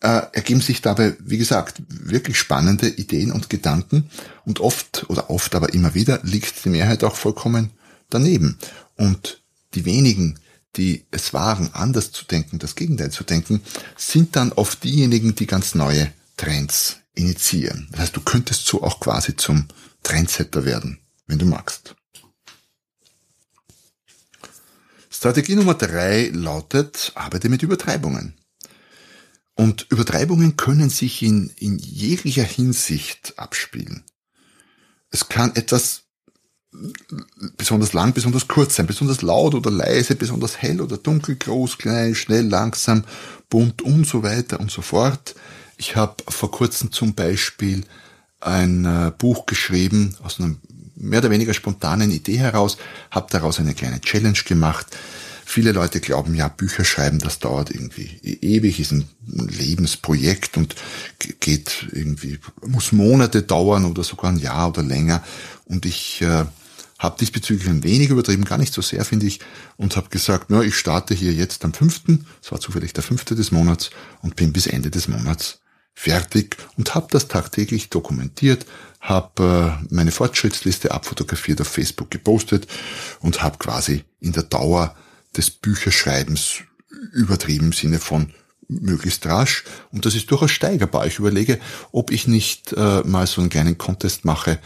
äh, 0.00 0.22
ergeben 0.32 0.60
sich 0.60 0.82
dabei, 0.82 1.16
wie 1.20 1.38
gesagt, 1.38 1.82
wirklich 1.88 2.38
spannende 2.38 2.88
Ideen 2.88 3.32
und 3.32 3.48
Gedanken 3.48 4.10
und 4.44 4.60
oft 4.60 5.06
oder 5.08 5.30
oft 5.30 5.54
aber 5.54 5.72
immer 5.74 5.94
wieder 5.94 6.20
liegt 6.22 6.64
die 6.64 6.70
Mehrheit 6.70 7.04
auch 7.04 7.16
vollkommen 7.16 7.70
daneben. 8.10 8.58
Und 8.96 9.42
die 9.74 9.84
wenigen, 9.84 10.38
die 10.76 11.04
es 11.10 11.32
wagen, 11.32 11.70
anders 11.72 12.12
zu 12.12 12.24
denken, 12.24 12.58
das 12.58 12.74
Gegenteil 12.74 13.10
zu 13.10 13.24
denken, 13.24 13.62
sind 13.96 14.36
dann 14.36 14.52
oft 14.52 14.84
diejenigen, 14.84 15.34
die 15.34 15.46
ganz 15.46 15.74
neue 15.74 16.12
Trends 16.36 16.96
initiieren. 17.14 17.88
Das 17.92 18.00
heißt, 18.00 18.16
du 18.16 18.20
könntest 18.20 18.66
so 18.66 18.82
auch 18.82 19.00
quasi 19.00 19.36
zum 19.36 19.68
Trendsetter 20.02 20.64
werden, 20.64 20.98
wenn 21.26 21.38
du 21.38 21.46
magst. 21.46 21.94
Strategie 25.22 25.54
Nummer 25.54 25.74
drei 25.74 26.32
lautet, 26.34 27.12
arbeite 27.14 27.48
mit 27.48 27.62
Übertreibungen. 27.62 28.34
Und 29.54 29.86
Übertreibungen 29.88 30.56
können 30.56 30.90
sich 30.90 31.22
in, 31.22 31.52
in 31.58 31.78
jeglicher 31.78 32.42
Hinsicht 32.42 33.34
abspielen. 33.36 34.02
Es 35.10 35.28
kann 35.28 35.54
etwas 35.54 36.06
besonders 37.56 37.92
lang, 37.92 38.12
besonders 38.12 38.48
kurz 38.48 38.74
sein, 38.74 38.88
besonders 38.88 39.22
laut 39.22 39.54
oder 39.54 39.70
leise, 39.70 40.16
besonders 40.16 40.60
hell 40.60 40.80
oder 40.80 40.96
dunkel, 40.96 41.36
groß, 41.36 41.78
klein, 41.78 42.16
schnell, 42.16 42.48
langsam, 42.48 43.04
bunt 43.48 43.80
und 43.80 44.04
so 44.08 44.24
weiter 44.24 44.58
und 44.58 44.72
so 44.72 44.82
fort. 44.82 45.36
Ich 45.76 45.94
habe 45.94 46.16
vor 46.26 46.50
kurzem 46.50 46.90
zum 46.90 47.14
Beispiel 47.14 47.84
ein 48.40 48.84
äh, 48.84 49.12
Buch 49.16 49.46
geschrieben 49.46 50.16
aus 50.24 50.40
einer 50.40 50.56
mehr 51.02 51.18
oder 51.18 51.30
weniger 51.30 51.52
spontanen 51.52 52.10
Idee 52.10 52.38
heraus, 52.38 52.78
habe 53.10 53.26
daraus 53.30 53.58
eine 53.60 53.74
kleine 53.74 54.00
Challenge 54.00 54.38
gemacht. 54.46 54.86
Viele 55.44 55.72
Leute 55.72 56.00
glauben 56.00 56.34
ja, 56.34 56.48
Bücher 56.48 56.84
schreiben, 56.84 57.18
das 57.18 57.38
dauert 57.38 57.70
irgendwie 57.70 58.18
e-, 58.22 58.56
ewig, 58.56 58.80
ist 58.80 58.92
ein 58.92 59.08
Lebensprojekt 59.26 60.56
und 60.56 60.76
geht 61.40 61.88
irgendwie, 61.92 62.38
muss 62.64 62.92
Monate 62.92 63.42
dauern 63.42 63.84
oder 63.84 64.04
sogar 64.04 64.30
ein 64.30 64.38
Jahr 64.38 64.68
oder 64.68 64.82
länger. 64.82 65.22
Und 65.66 65.84
ich 65.84 66.22
äh, 66.22 66.44
habe 66.98 67.18
diesbezüglich 67.18 67.68
ein 67.68 67.82
wenig 67.82 68.10
übertrieben, 68.10 68.44
gar 68.44 68.58
nicht 68.58 68.72
so 68.72 68.80
sehr, 68.80 69.04
finde 69.04 69.26
ich, 69.26 69.40
und 69.76 69.96
habe 69.96 70.08
gesagt, 70.08 70.46
na, 70.48 70.62
ich 70.62 70.76
starte 70.76 71.14
hier 71.14 71.32
jetzt 71.32 71.64
am 71.64 71.74
fünften, 71.74 72.26
es 72.40 72.52
war 72.52 72.60
zufällig 72.60 72.92
der 72.92 73.02
fünfte 73.02 73.34
des 73.34 73.50
Monats 73.50 73.90
und 74.22 74.36
bin 74.36 74.52
bis 74.52 74.68
Ende 74.68 74.90
des 74.90 75.08
Monats 75.08 75.61
fertig 75.94 76.56
und 76.76 76.94
habe 76.94 77.08
das 77.10 77.28
tagtäglich 77.28 77.90
dokumentiert, 77.90 78.66
habe 79.00 79.78
äh, 79.82 79.94
meine 79.94 80.12
Fortschrittsliste 80.12 80.92
abfotografiert 80.92 81.60
auf 81.60 81.68
Facebook 81.68 82.10
gepostet 82.10 82.66
und 83.20 83.42
habe 83.42 83.58
quasi 83.58 84.04
in 84.20 84.32
der 84.32 84.44
Dauer 84.44 84.94
des 85.36 85.50
Bücherschreibens 85.50 86.60
übertrieben 87.12 87.66
im 87.66 87.72
Sinne 87.72 87.98
von 87.98 88.32
möglichst 88.68 89.26
rasch 89.26 89.64
und 89.90 90.06
das 90.06 90.14
ist 90.14 90.30
durchaus 90.30 90.50
steigerbar. 90.50 91.06
Ich 91.06 91.18
überlege, 91.18 91.58
ob 91.90 92.10
ich 92.10 92.26
nicht 92.26 92.72
äh, 92.72 93.02
mal 93.02 93.26
so 93.26 93.40
einen 93.40 93.50
kleinen 93.50 93.76
Contest 93.76 94.24
mache 94.24 94.58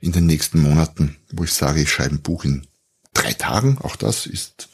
in 0.00 0.12
den 0.12 0.26
nächsten 0.26 0.60
Monaten, 0.60 1.16
wo 1.32 1.44
ich 1.44 1.52
sage, 1.52 1.82
ich 1.82 1.92
schreibe 1.92 2.16
ein 2.16 2.22
Buch 2.22 2.44
in 2.44 2.66
drei 3.14 3.32
Tagen. 3.34 3.78
Auch 3.78 3.96
das 3.96 4.26
ist 4.26 4.68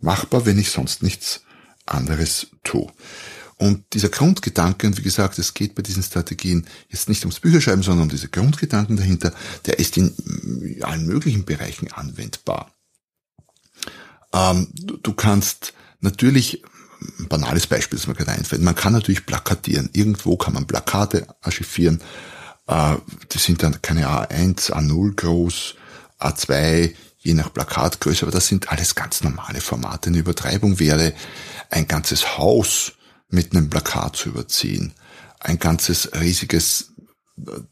machbar, 0.00 0.44
wenn 0.44 0.58
ich 0.58 0.70
sonst 0.70 1.02
nichts 1.02 1.42
anderes 1.86 2.48
tue. 2.64 2.90
Und 3.58 3.94
dieser 3.94 4.10
Grundgedanke, 4.10 4.86
und 4.86 4.98
wie 4.98 5.02
gesagt, 5.02 5.38
es 5.38 5.54
geht 5.54 5.74
bei 5.74 5.82
diesen 5.82 6.02
Strategien 6.02 6.66
jetzt 6.90 7.08
nicht 7.08 7.22
ums 7.22 7.40
Bücherschreiben, 7.40 7.82
sondern 7.82 8.04
um 8.04 8.08
diese 8.10 8.28
Grundgedanken 8.28 8.96
dahinter, 8.96 9.32
der 9.64 9.78
ist 9.78 9.96
in 9.96 10.14
allen 10.82 11.06
möglichen 11.06 11.46
Bereichen 11.46 11.90
anwendbar. 11.90 12.72
Ähm, 14.34 14.68
du 14.74 15.14
kannst 15.14 15.72
natürlich, 16.00 16.62
ein 17.18 17.28
banales 17.28 17.66
Beispiel, 17.66 17.98
das 17.98 18.06
mir 18.06 18.14
gerade 18.14 18.32
einfällt, 18.32 18.60
man 18.60 18.74
kann 18.74 18.92
natürlich 18.92 19.24
plakatieren. 19.24 19.88
Irgendwo 19.94 20.36
kann 20.36 20.52
man 20.52 20.66
Plakate 20.66 21.26
archivieren. 21.40 22.02
Äh, 22.66 22.96
die 23.32 23.38
sind 23.38 23.62
dann 23.62 23.80
keine 23.80 24.06
A1, 24.08 24.70
A0 24.70 25.14
groß, 25.14 25.76
A2, 26.20 26.94
je 27.18 27.34
nach 27.34 27.52
Plakatgröße, 27.52 28.22
aber 28.22 28.32
das 28.32 28.48
sind 28.48 28.70
alles 28.70 28.94
ganz 28.94 29.22
normale 29.22 29.62
Formate. 29.62 30.10
Eine 30.10 30.18
Übertreibung 30.18 30.78
wäre, 30.78 31.14
ein 31.70 31.88
ganzes 31.88 32.36
Haus 32.36 32.92
mit 33.28 33.52
einem 33.52 33.70
Plakat 33.70 34.16
zu 34.16 34.30
überziehen. 34.30 34.92
Ein 35.40 35.58
ganzes 35.58 36.10
riesiges 36.20 36.92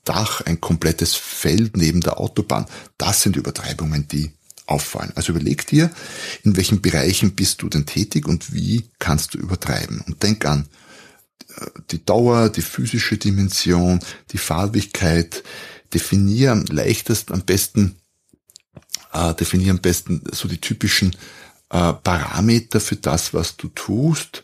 Dach, 0.04 0.42
ein 0.42 0.61
komplettes 0.61 1.14
Feld 1.14 1.76
neben 1.76 2.00
der 2.02 2.20
Autobahn. 2.20 2.66
Das 2.99 3.23
sind 3.23 3.37
Übertreibungen, 3.37 4.06
die 4.08 4.32
auffallen. 4.66 5.12
Also 5.14 5.32
überleg 5.32 5.66
dir, 5.66 5.90
in 6.42 6.56
welchen 6.56 6.82
Bereichen 6.82 7.34
bist 7.34 7.62
du 7.62 7.68
denn 7.68 7.87
tätig 7.87 8.26
und 8.26 8.52
wie 8.52 8.90
kannst 8.99 9.34
du 9.34 9.38
übertreiben. 9.38 10.02
Und 10.06 10.23
denk 10.23 10.44
an 10.44 10.68
äh, 11.56 11.66
die 11.90 12.04
Dauer, 12.04 12.50
die 12.50 12.62
physische 12.62 13.16
Dimension, 13.16 14.00
die 14.32 14.38
Farbigkeit. 14.38 15.42
Definier 15.92 16.52
am 16.52 16.64
leichtesten, 16.64 17.34
am 17.34 17.42
besten, 17.42 17.96
äh, 19.12 19.32
definier 19.34 19.70
am 19.70 19.80
besten 19.80 20.25
so 20.32 20.49
die 20.49 20.61
typischen 20.61 21.14
äh, 21.70 21.92
Parameter 21.92 22.80
für 22.80 22.96
das, 22.96 23.32
was 23.32 23.56
du 23.56 23.68
tust 23.68 24.42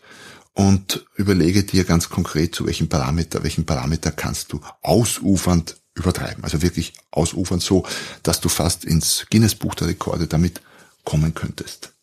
und 0.53 1.05
überlege 1.15 1.63
dir 1.63 1.83
ganz 1.83 2.09
konkret, 2.09 2.53
zu 2.55 2.65
welchem 2.65 2.89
Parameter, 2.89 3.43
welchen 3.43 3.65
Parameter 3.65 4.11
kannst 4.11 4.51
du 4.51 4.59
ausufernd 4.81 5.77
übertreiben. 5.93 6.43
Also 6.43 6.61
wirklich 6.61 6.93
ausufernd 7.11 7.61
so, 7.61 7.85
dass 8.23 8.41
du 8.41 8.49
fast 8.49 8.85
ins 8.85 9.25
Guinness 9.29 9.55
Buch 9.55 9.75
der 9.75 9.87
Rekorde 9.87 10.27
damit 10.27 10.61
kommen 11.03 11.33
könntest. 11.33 11.93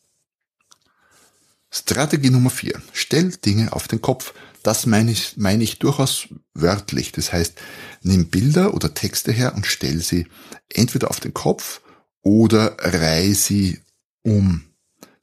Strategie 1.70 2.30
Nummer 2.30 2.50
vier: 2.50 2.80
Stell 2.92 3.30
Dinge 3.30 3.72
auf 3.72 3.88
den 3.88 4.00
Kopf. 4.00 4.32
Das 4.62 4.86
meine 4.86 5.12
ich, 5.12 5.36
meine 5.36 5.62
ich 5.62 5.78
durchaus 5.78 6.28
wörtlich. 6.54 7.12
Das 7.12 7.32
heißt, 7.32 7.54
nimm 8.02 8.28
Bilder 8.28 8.74
oder 8.74 8.92
Texte 8.92 9.32
her 9.32 9.54
und 9.54 9.66
stell 9.66 10.00
sie 10.00 10.26
entweder 10.68 11.10
auf 11.10 11.20
den 11.20 11.32
Kopf 11.32 11.80
oder 12.22 12.76
reih 12.80 13.32
sie 13.34 13.80
um. 14.22 14.64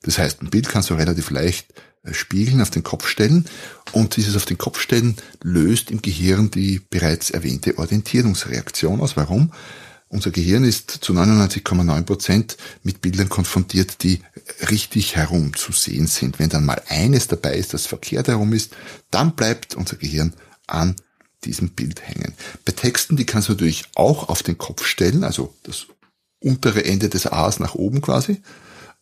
Das 0.02 0.18
heißt, 0.18 0.42
ein 0.42 0.50
Bild 0.52 0.70
kannst 0.70 0.90
du 0.90 0.94
relativ 0.94 1.32
leicht 1.32 1.74
Spiegeln 2.14 2.62
auf 2.62 2.70
den 2.70 2.84
Kopf 2.84 3.08
stellen 3.08 3.46
und 3.92 4.16
dieses 4.16 4.36
auf 4.36 4.46
den 4.46 4.58
Kopf 4.58 4.80
stellen 4.80 5.16
löst 5.42 5.92
im 5.92 6.02
Gehirn 6.02 6.52
die 6.52 6.82
bereits 6.90 7.30
erwähnte 7.30 7.78
Orientierungsreaktion 7.78 9.02
aus. 9.02 9.18
Warum? 9.18 9.52
Unser 10.08 10.32
Gehirn 10.32 10.64
ist 10.64 10.92
zu 10.92 11.14
99,9 11.14 12.04
Prozent 12.04 12.58
mit 12.84 13.02
Bildern 13.02 13.28
konfrontiert, 13.28 14.04
die 14.04 14.22
richtig 14.70 15.16
herum 15.16 15.56
zu 15.56 15.72
sehen 15.72 16.08
sind. 16.08 16.40
Wenn 16.40 16.50
dann 16.50 16.66
mal 16.66 16.82
eines 16.88 17.28
dabei 17.28 17.56
ist, 17.56 17.74
das 17.74 17.88
verkehrt 17.88 18.28
herum 18.28 18.54
ist, 18.54 18.76
dann 19.10 19.36
bleibt 19.36 19.76
unser 19.76 19.96
Gehirn 19.96 20.34
an 20.68 20.96
diesem 21.44 21.70
Bild 21.70 22.08
hängen. 22.08 22.34
Bei 22.66 22.72
Texten, 22.72 23.18
die 23.18 23.26
kannst 23.26 23.50
du 23.50 23.54
natürlich 23.54 23.86
auch 23.96 24.30
auf 24.30 24.44
den 24.44 24.58
Kopf 24.58 24.86
stellen, 24.86 25.24
also 25.24 25.54
das 25.64 25.88
untere 26.40 26.86
Ende 26.86 27.10
des 27.10 27.28
A's 27.28 27.60
nach 27.60 27.76
oben 27.76 28.02
quasi. 28.02 28.42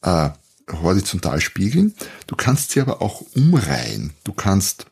Äh, 0.01 0.29
horizontal 0.72 1.41
spiegeln. 1.41 1.93
Du 2.27 2.36
kannst 2.36 2.72
sie 2.72 2.82
aber 2.82 3.01
auch 3.01 3.22
umreihen. 3.36 4.13
Du 4.24 4.34
kannst 4.34 4.86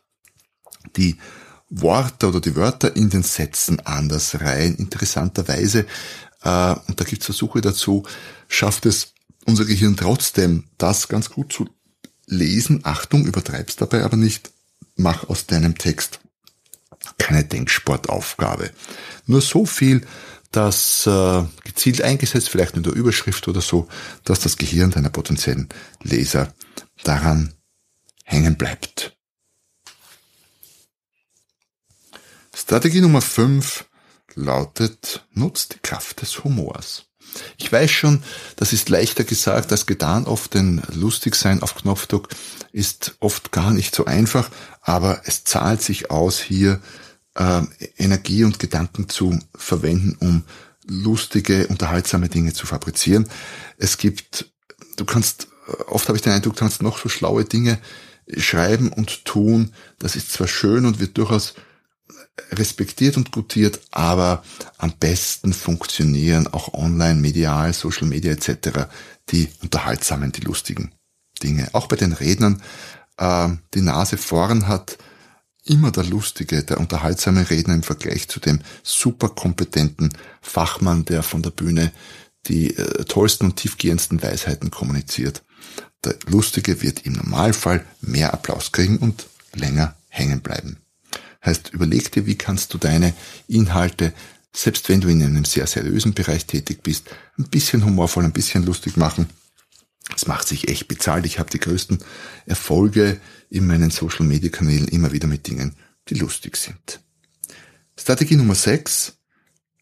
die 0.96 1.16
Worte 1.70 2.28
oder 2.28 2.40
die 2.40 2.56
Wörter 2.56 2.94
in 2.94 3.10
den 3.10 3.22
Sätzen 3.22 3.80
anders 3.80 4.40
reihen. 4.40 4.76
Interessanterweise, 4.76 5.86
äh, 6.42 6.74
und 6.88 7.00
da 7.00 7.04
gibt 7.04 7.22
es 7.22 7.26
Versuche 7.26 7.60
dazu, 7.60 8.04
schafft 8.48 8.86
es 8.86 9.14
unser 9.46 9.64
Gehirn 9.64 9.96
trotzdem, 9.96 10.64
das 10.78 11.08
ganz 11.08 11.30
gut 11.30 11.52
zu 11.52 11.68
lesen. 12.26 12.80
Achtung, 12.84 13.24
übertreibst 13.24 13.80
dabei 13.80 14.04
aber 14.04 14.16
nicht. 14.16 14.52
Mach 14.96 15.28
aus 15.28 15.46
deinem 15.46 15.78
Text 15.78 16.20
keine 17.18 17.44
Denksportaufgabe. 17.44 18.70
Nur 19.26 19.40
so 19.40 19.66
viel 19.66 20.06
das 20.52 21.06
äh, 21.06 21.44
gezielt 21.64 22.02
eingesetzt, 22.02 22.48
vielleicht 22.48 22.76
in 22.76 22.82
der 22.82 22.92
Überschrift 22.92 23.48
oder 23.48 23.60
so, 23.60 23.88
dass 24.24 24.40
das 24.40 24.56
Gehirn 24.56 24.90
deiner 24.90 25.10
potenziellen 25.10 25.68
Leser 26.02 26.54
daran 27.04 27.54
hängen 28.24 28.56
bleibt. 28.56 29.16
Strategie 32.54 33.00
Nummer 33.00 33.22
5 33.22 33.86
lautet, 34.34 35.26
nutzt 35.32 35.74
die 35.74 35.78
Kraft 35.80 36.22
des 36.22 36.44
Humors. 36.44 37.06
Ich 37.56 37.72
weiß 37.72 37.90
schon, 37.90 38.22
das 38.56 38.72
ist 38.72 38.88
leichter 38.88 39.24
gesagt 39.24 39.72
als 39.72 39.86
getan, 39.86 40.26
oft 40.26 40.54
denn 40.54 40.82
lustig 40.92 41.34
sein 41.34 41.62
auf 41.62 41.74
Knopfdruck 41.74 42.28
ist 42.72 43.16
oft 43.20 43.52
gar 43.52 43.70
nicht 43.70 43.94
so 43.94 44.04
einfach, 44.04 44.50
aber 44.80 45.22
es 45.24 45.44
zahlt 45.44 45.82
sich 45.82 46.10
aus, 46.10 46.40
hier 46.40 46.80
äh, 47.34 47.62
Energie 47.96 48.44
und 48.44 48.58
Gedanken 48.58 49.08
zu 49.08 49.38
verwenden, 49.54 50.16
um 50.20 50.44
lustige, 50.86 51.66
unterhaltsame 51.68 52.28
Dinge 52.28 52.52
zu 52.52 52.66
fabrizieren. 52.66 53.28
Es 53.78 53.98
gibt, 53.98 54.52
du 54.96 55.04
kannst, 55.04 55.48
oft 55.86 56.08
habe 56.08 56.16
ich 56.16 56.22
den 56.22 56.32
Eindruck, 56.32 56.54
du 56.54 56.60
kannst 56.60 56.82
noch 56.82 56.98
so 56.98 57.08
schlaue 57.08 57.44
Dinge 57.44 57.78
schreiben 58.36 58.92
und 58.92 59.24
tun. 59.24 59.72
Das 59.98 60.16
ist 60.16 60.32
zwar 60.32 60.48
schön 60.48 60.86
und 60.86 61.00
wird 61.00 61.18
durchaus 61.18 61.54
respektiert 62.50 63.16
und 63.16 63.30
gutiert, 63.30 63.80
aber 63.90 64.42
am 64.78 64.92
besten 64.98 65.52
funktionieren 65.52 66.46
auch 66.48 66.72
online, 66.72 67.20
medial, 67.20 67.72
Social 67.72 68.06
Media 68.06 68.32
etc. 68.32 68.88
die 69.30 69.48
unterhaltsamen, 69.62 70.32
die 70.32 70.40
lustigen 70.40 70.92
Dinge. 71.42 71.68
Auch 71.72 71.88
bei 71.88 71.96
den 71.96 72.12
Rednern, 72.12 72.62
äh, 73.18 73.48
die 73.74 73.82
Nase 73.82 74.16
vorn 74.16 74.66
hat 74.66 74.98
immer 75.64 75.90
der 75.90 76.04
lustige, 76.04 76.62
der 76.62 76.78
unterhaltsame 76.78 77.48
Redner 77.48 77.74
im 77.74 77.82
Vergleich 77.82 78.28
zu 78.28 78.40
dem 78.40 78.60
superkompetenten 78.82 80.12
Fachmann, 80.40 81.04
der 81.04 81.22
von 81.22 81.42
der 81.42 81.50
Bühne 81.50 81.92
die 82.46 82.76
äh, 82.76 83.04
tollsten 83.04 83.46
und 83.46 83.56
tiefgehendsten 83.56 84.22
Weisheiten 84.22 84.70
kommuniziert. 84.70 85.42
Der 86.04 86.16
Lustige 86.26 86.82
wird 86.82 87.06
im 87.06 87.12
Normalfall 87.12 87.84
mehr 88.00 88.34
Applaus 88.34 88.72
kriegen 88.72 88.98
und 88.98 89.26
länger 89.54 89.94
hängen 90.08 90.40
bleiben. 90.40 90.78
Heißt, 91.44 91.70
überleg 91.72 92.10
dir, 92.10 92.26
wie 92.26 92.36
kannst 92.36 92.74
du 92.74 92.78
deine 92.78 93.14
Inhalte, 93.48 94.12
selbst 94.54 94.88
wenn 94.88 95.00
du 95.00 95.08
in 95.08 95.22
einem 95.22 95.44
sehr 95.44 95.66
seriösen 95.66 96.14
Bereich 96.14 96.46
tätig 96.46 96.82
bist, 96.82 97.10
ein 97.38 97.48
bisschen 97.48 97.84
humorvoll, 97.84 98.24
ein 98.24 98.32
bisschen 98.32 98.64
lustig 98.64 98.96
machen. 98.96 99.28
Es 100.16 100.26
macht 100.26 100.48
sich 100.48 100.68
echt 100.68 100.88
bezahlt. 100.88 101.26
Ich 101.26 101.38
habe 101.38 101.50
die 101.50 101.60
größten 101.60 101.98
Erfolge 102.46 103.20
in 103.50 103.66
meinen 103.66 103.90
Social 103.90 104.26
Media 104.26 104.50
Kanälen 104.50 104.88
immer 104.88 105.12
wieder 105.12 105.28
mit 105.28 105.46
Dingen, 105.46 105.74
die 106.08 106.14
lustig 106.14 106.56
sind. 106.56 107.00
Strategie 107.98 108.36
Nummer 108.36 108.54
6. 108.54 109.14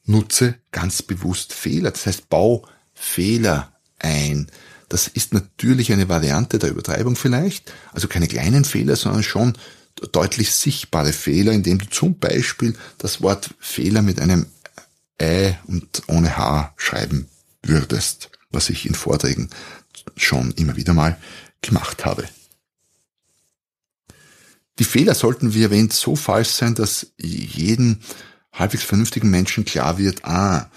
Nutze 0.05 0.57
ganz 0.73 1.03
bewusst 1.03 1.53
Fehler. 1.53 1.91
Das 1.91 2.07
heißt, 2.07 2.29
bau 2.29 2.67
Fehler 2.95 3.73
ein. 3.99 4.51
Das 4.89 5.07
ist 5.07 5.33
natürlich 5.33 5.93
eine 5.93 6.09
Variante 6.09 6.59
der 6.59 6.71
Übertreibung 6.71 7.17
vielleicht. 7.17 7.73
Also 7.93 8.09
keine 8.09 8.27
kleinen 8.27 8.65
Fehler, 8.65 8.97
sondern 8.97 9.23
schon 9.23 9.57
deutlich 10.13 10.53
sichtbare 10.53 11.13
Fehler, 11.13 11.53
indem 11.53 11.79
du 11.79 11.89
zum 11.89 12.19
Beispiel 12.19 12.75
das 12.99 13.23
Wort 13.23 13.51
Fehler 13.59 14.03
mit 14.03 14.21
einem 14.21 14.47
Ä 15.21 15.55
und 15.67 16.03
ohne 16.09 16.37
H 16.37 16.73
schreiben 16.77 17.29
würdest, 17.63 18.31
was 18.51 18.71
ich 18.71 18.87
in 18.87 18.95
Vorträgen 18.95 19.51
schon 20.17 20.53
immer 20.53 20.77
wieder 20.77 20.95
mal 20.95 21.17
gemacht 21.63 22.05
habe. 22.05 22.29
Die 24.79 24.85
Fehler 24.85 25.15
sollten, 25.15 25.53
wie 25.53 25.63
erwähnt, 25.63 25.93
so 25.93 26.17
falsch 26.17 26.49
sein, 26.49 26.75
dass 26.75 27.13
jeden 27.19 28.01
halbwegs 28.53 28.85
vernünftigen 28.85 29.31
Menschen 29.31 29.65
klar 29.65 29.99
wird, 29.99 30.25
ah, 30.25 30.71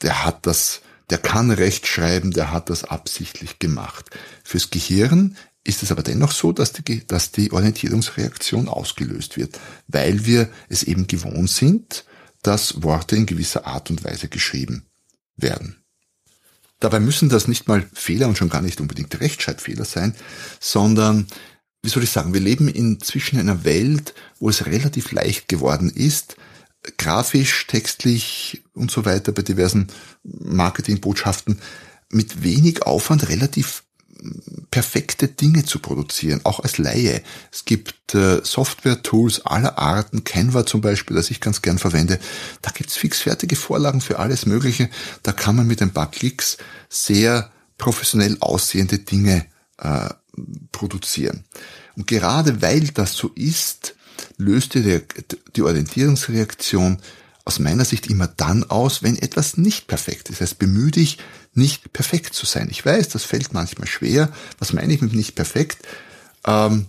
der 0.00 0.24
hat 0.24 0.46
das, 0.46 0.80
der 1.10 1.18
kann 1.18 1.50
recht 1.50 1.86
schreiben, 1.86 2.30
der 2.30 2.50
hat 2.50 2.70
das 2.70 2.84
absichtlich 2.84 3.58
gemacht. 3.58 4.10
Fürs 4.42 4.70
Gehirn 4.70 5.36
ist 5.64 5.82
es 5.82 5.92
aber 5.92 6.02
dennoch 6.02 6.32
so, 6.32 6.52
dass 6.52 6.72
die, 6.72 7.06
dass 7.06 7.30
die 7.30 7.52
Orientierungsreaktion 7.52 8.68
ausgelöst 8.68 9.36
wird, 9.36 9.60
weil 9.86 10.24
wir 10.24 10.48
es 10.68 10.82
eben 10.82 11.06
gewohnt 11.06 11.50
sind, 11.50 12.04
dass 12.42 12.82
Worte 12.82 13.16
in 13.16 13.26
gewisser 13.26 13.66
Art 13.66 13.90
und 13.90 14.02
Weise 14.02 14.28
geschrieben 14.28 14.86
werden. 15.36 15.81
Dabei 16.82 16.98
müssen 16.98 17.28
das 17.28 17.46
nicht 17.46 17.68
mal 17.68 17.86
Fehler 17.92 18.26
und 18.26 18.36
schon 18.36 18.48
gar 18.48 18.60
nicht 18.60 18.80
unbedingt 18.80 19.20
Rechtschreibfehler 19.20 19.84
sein, 19.84 20.16
sondern, 20.58 21.28
wie 21.80 21.88
soll 21.88 22.02
ich 22.02 22.10
sagen, 22.10 22.34
wir 22.34 22.40
leben 22.40 22.66
inzwischen 22.66 23.38
in 23.38 23.48
einer 23.48 23.62
Welt, 23.62 24.14
wo 24.40 24.48
es 24.48 24.66
relativ 24.66 25.12
leicht 25.12 25.46
geworden 25.46 25.92
ist, 25.94 26.34
grafisch, 26.98 27.68
textlich 27.68 28.64
und 28.72 28.90
so 28.90 29.04
weiter 29.04 29.30
bei 29.30 29.42
diversen 29.42 29.86
Marketingbotschaften 30.24 31.60
mit 32.10 32.42
wenig 32.42 32.82
Aufwand 32.82 33.28
relativ 33.28 33.84
perfekte 34.70 35.28
Dinge 35.28 35.64
zu 35.64 35.78
produzieren, 35.78 36.40
auch 36.44 36.60
als 36.60 36.78
Laie. 36.78 37.22
Es 37.50 37.64
gibt 37.64 38.14
äh, 38.14 38.40
Software-Tools 38.42 39.46
aller 39.46 39.78
Arten, 39.78 40.24
Canva 40.24 40.64
zum 40.66 40.80
Beispiel, 40.80 41.16
das 41.16 41.30
ich 41.30 41.40
ganz 41.40 41.62
gern 41.62 41.78
verwende. 41.78 42.18
Da 42.62 42.70
gibt's 42.70 42.96
fixfertige 42.96 43.56
Vorlagen 43.56 44.00
für 44.00 44.18
alles 44.18 44.46
Mögliche. 44.46 44.88
Da 45.22 45.32
kann 45.32 45.56
man 45.56 45.66
mit 45.66 45.82
ein 45.82 45.92
paar 45.92 46.10
Klicks 46.10 46.58
sehr 46.88 47.50
professionell 47.78 48.36
aussehende 48.40 48.98
Dinge 48.98 49.46
äh, 49.78 50.10
produzieren. 50.70 51.44
Und 51.96 52.06
gerade 52.06 52.62
weil 52.62 52.88
das 52.88 53.14
so 53.14 53.30
ist, 53.34 53.94
löst 54.36 54.74
die, 54.74 55.00
die 55.56 55.62
Orientierungsreaktion 55.62 56.98
aus 57.44 57.58
meiner 57.58 57.84
Sicht 57.84 58.06
immer 58.06 58.28
dann 58.28 58.64
aus, 58.64 59.02
wenn 59.02 59.16
etwas 59.18 59.56
nicht 59.56 59.86
perfekt 59.88 60.28
ist. 60.28 60.40
Das 60.40 60.50
heißt, 60.50 60.58
bemühe 60.58 60.90
dich, 60.90 61.18
nicht 61.54 61.92
perfekt 61.92 62.34
zu 62.34 62.46
sein. 62.46 62.68
Ich 62.70 62.84
weiß, 62.84 63.08
das 63.08 63.24
fällt 63.24 63.52
manchmal 63.52 63.88
schwer. 63.88 64.30
Was 64.58 64.72
meine 64.72 64.92
ich 64.92 65.00
mit 65.00 65.12
nicht 65.12 65.34
perfekt? 65.34 65.86
Ähm, 66.46 66.86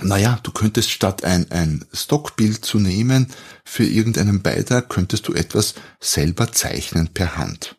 naja, 0.00 0.38
du 0.42 0.52
könntest 0.52 0.90
statt 0.90 1.22
ein, 1.24 1.50
ein 1.50 1.84
Stockbild 1.92 2.64
zu 2.64 2.78
nehmen 2.78 3.28
für 3.64 3.84
irgendeinen 3.84 4.42
Beitrag, 4.42 4.88
könntest 4.88 5.28
du 5.28 5.34
etwas 5.34 5.74
selber 6.00 6.50
zeichnen 6.50 7.08
per 7.08 7.36
Hand. 7.36 7.76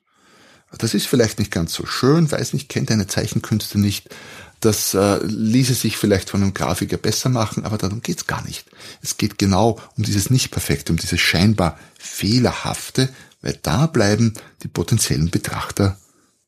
Das 0.77 0.93
ist 0.93 1.07
vielleicht 1.07 1.39
nicht 1.39 1.51
ganz 1.51 1.73
so 1.73 1.85
schön, 1.85 2.31
weiß 2.31 2.53
nicht, 2.53 2.69
kennt 2.69 2.89
deine 2.89 3.07
Zeichenkünste 3.07 3.79
nicht, 3.79 4.09
das 4.65 4.93
äh, 4.93 5.17
ließe 5.23 5.73
sich 5.73 5.97
vielleicht 5.97 6.29
von 6.29 6.41
einem 6.41 6.53
Grafiker 6.53 6.97
besser 6.97 7.29
machen, 7.29 7.65
aber 7.65 7.77
darum 7.77 8.01
geht's 8.01 8.27
gar 8.27 8.43
nicht. 8.45 8.65
Es 9.01 9.17
geht 9.17 9.37
genau 9.37 9.79
um 9.97 10.03
dieses 10.03 10.29
Nicht-Perfekte, 10.29 10.91
um 10.91 10.97
dieses 10.97 11.19
scheinbar 11.19 11.77
Fehlerhafte, 11.97 13.09
weil 13.41 13.59
da 13.61 13.87
bleiben 13.87 14.33
die 14.63 14.67
potenziellen 14.67 15.29
Betrachter 15.29 15.97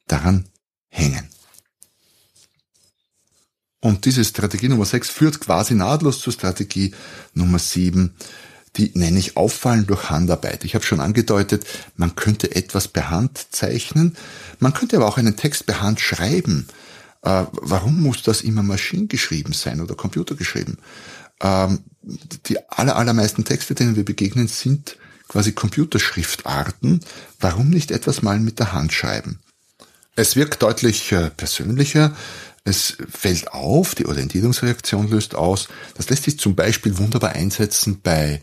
daran 0.08 0.46
hängen. 0.88 1.30
Und 3.82 4.06
diese 4.06 4.24
Strategie 4.26 4.70
Nummer 4.70 4.86
6 4.86 5.10
führt 5.10 5.40
quasi 5.42 5.76
nahtlos 5.76 6.20
zur 6.20 6.34
Strategie 6.34 6.96
Nummer 7.34 7.60
7, 7.60 8.16
die 8.78 8.92
nenne 8.96 9.20
ich 9.20 9.38
Auffallen 9.38 9.86
durch 9.88 10.10
Handarbeit. 10.10 10.66
Ich 10.66 10.74
habe 10.76 10.86
schon 10.86 11.00
angedeutet, 11.00 11.66
man 11.96 12.16
könnte 12.16 12.56
etwas 12.56 12.88
per 12.88 13.10
Hand 13.10 13.48
zeichnen, 13.52 14.18
man 14.60 14.74
könnte 14.74 14.96
aber 14.96 15.08
auch 15.08 15.18
einen 15.18 15.36
Text 15.36 15.66
per 15.66 15.82
Hand 15.82 16.00
schreiben. 16.00 16.68
Äh, 17.26 17.46
warum 17.52 18.02
muss 18.02 18.22
das 18.22 18.42
immer 18.42 18.62
maschinengeschrieben 18.62 19.54
sein 19.54 19.82
oder 19.82 19.96
computergeschrieben? 19.96 20.78
Ähm, 21.42 21.80
die 22.46 22.58
aller, 22.70 22.96
allermeisten 22.96 23.44
Texte, 23.44 23.74
denen 23.74 23.96
wir 23.96 24.06
begegnen, 24.06 24.48
sind 24.48 24.98
quasi 25.28 25.52
Computerschriftarten. 25.52 27.02
Warum 27.40 27.70
nicht 27.72 27.90
etwas 27.90 28.22
mal 28.22 28.40
mit 28.40 28.60
der 28.60 28.74
Hand 28.74 28.94
schreiben? 28.94 29.40
Es 30.16 30.36
wirkt 30.36 30.62
deutlich 30.62 31.12
äh, 31.12 31.32
persönlicher. 31.32 32.16
Es 32.64 32.98
fällt 33.10 33.52
auf, 33.52 33.96
die 33.96 34.06
Orientierungsreaktion 34.06 35.10
löst 35.10 35.36
aus. 35.36 35.68
Das 35.96 36.10
lässt 36.10 36.24
sich 36.24 36.40
zum 36.40 36.56
Beispiel 36.56 36.98
wunderbar 37.00 37.32
einsetzen 37.32 38.02
bei 38.02 38.42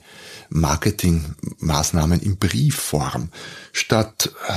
Marketingmaßnahmen 0.48 2.20
in 2.20 2.36
Briefform. 2.36 3.30
Statt 3.72 4.32
äh, 4.48 4.52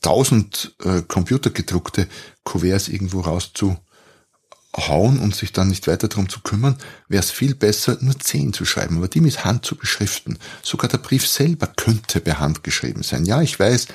tausend 0.00 0.74
äh, 0.82 1.02
computergedruckte 1.02 2.08
Kuverts 2.44 2.88
irgendwo 2.88 3.20
rauszuhauen 3.20 5.18
und 5.18 5.34
sich 5.34 5.52
dann 5.52 5.68
nicht 5.68 5.86
weiter 5.86 6.08
darum 6.08 6.28
zu 6.28 6.40
kümmern, 6.40 6.76
wäre 7.08 7.22
es 7.22 7.30
viel 7.30 7.54
besser, 7.54 7.98
nur 8.00 8.18
zehn 8.18 8.52
zu 8.52 8.64
schreiben, 8.64 8.96
aber 8.96 9.08
die 9.08 9.20
mit 9.20 9.44
Hand 9.44 9.64
zu 9.64 9.76
beschriften. 9.76 10.38
Sogar 10.62 10.88
der 10.88 10.98
Brief 10.98 11.26
selber 11.26 11.66
könnte 11.66 12.20
per 12.20 12.38
Hand 12.38 12.64
geschrieben 12.64 13.02
sein. 13.02 13.24
Ja, 13.26 13.42
ich 13.42 13.58
weiß, 13.58 13.88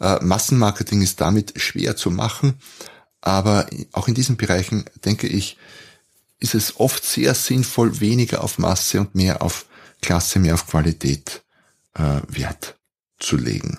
äh, 0.00 0.24
Massenmarketing 0.24 1.02
ist 1.02 1.20
damit 1.20 1.60
schwer 1.60 1.96
zu 1.96 2.10
machen, 2.10 2.54
aber 3.20 3.66
auch 3.92 4.08
in 4.08 4.14
diesen 4.14 4.36
Bereichen, 4.36 4.84
denke 5.04 5.26
ich, 5.26 5.56
ist 6.40 6.54
es 6.54 6.78
oft 6.78 7.04
sehr 7.04 7.34
sinnvoll, 7.34 8.00
weniger 8.00 8.44
auf 8.44 8.58
Masse 8.58 9.00
und 9.00 9.14
mehr 9.16 9.42
auf 9.42 9.66
Klasse, 10.00 10.38
mehr 10.38 10.54
auf 10.54 10.68
Qualität 10.68 11.42
äh, 11.94 12.20
Wert 12.28 12.76
zu 13.18 13.36
legen. 13.36 13.78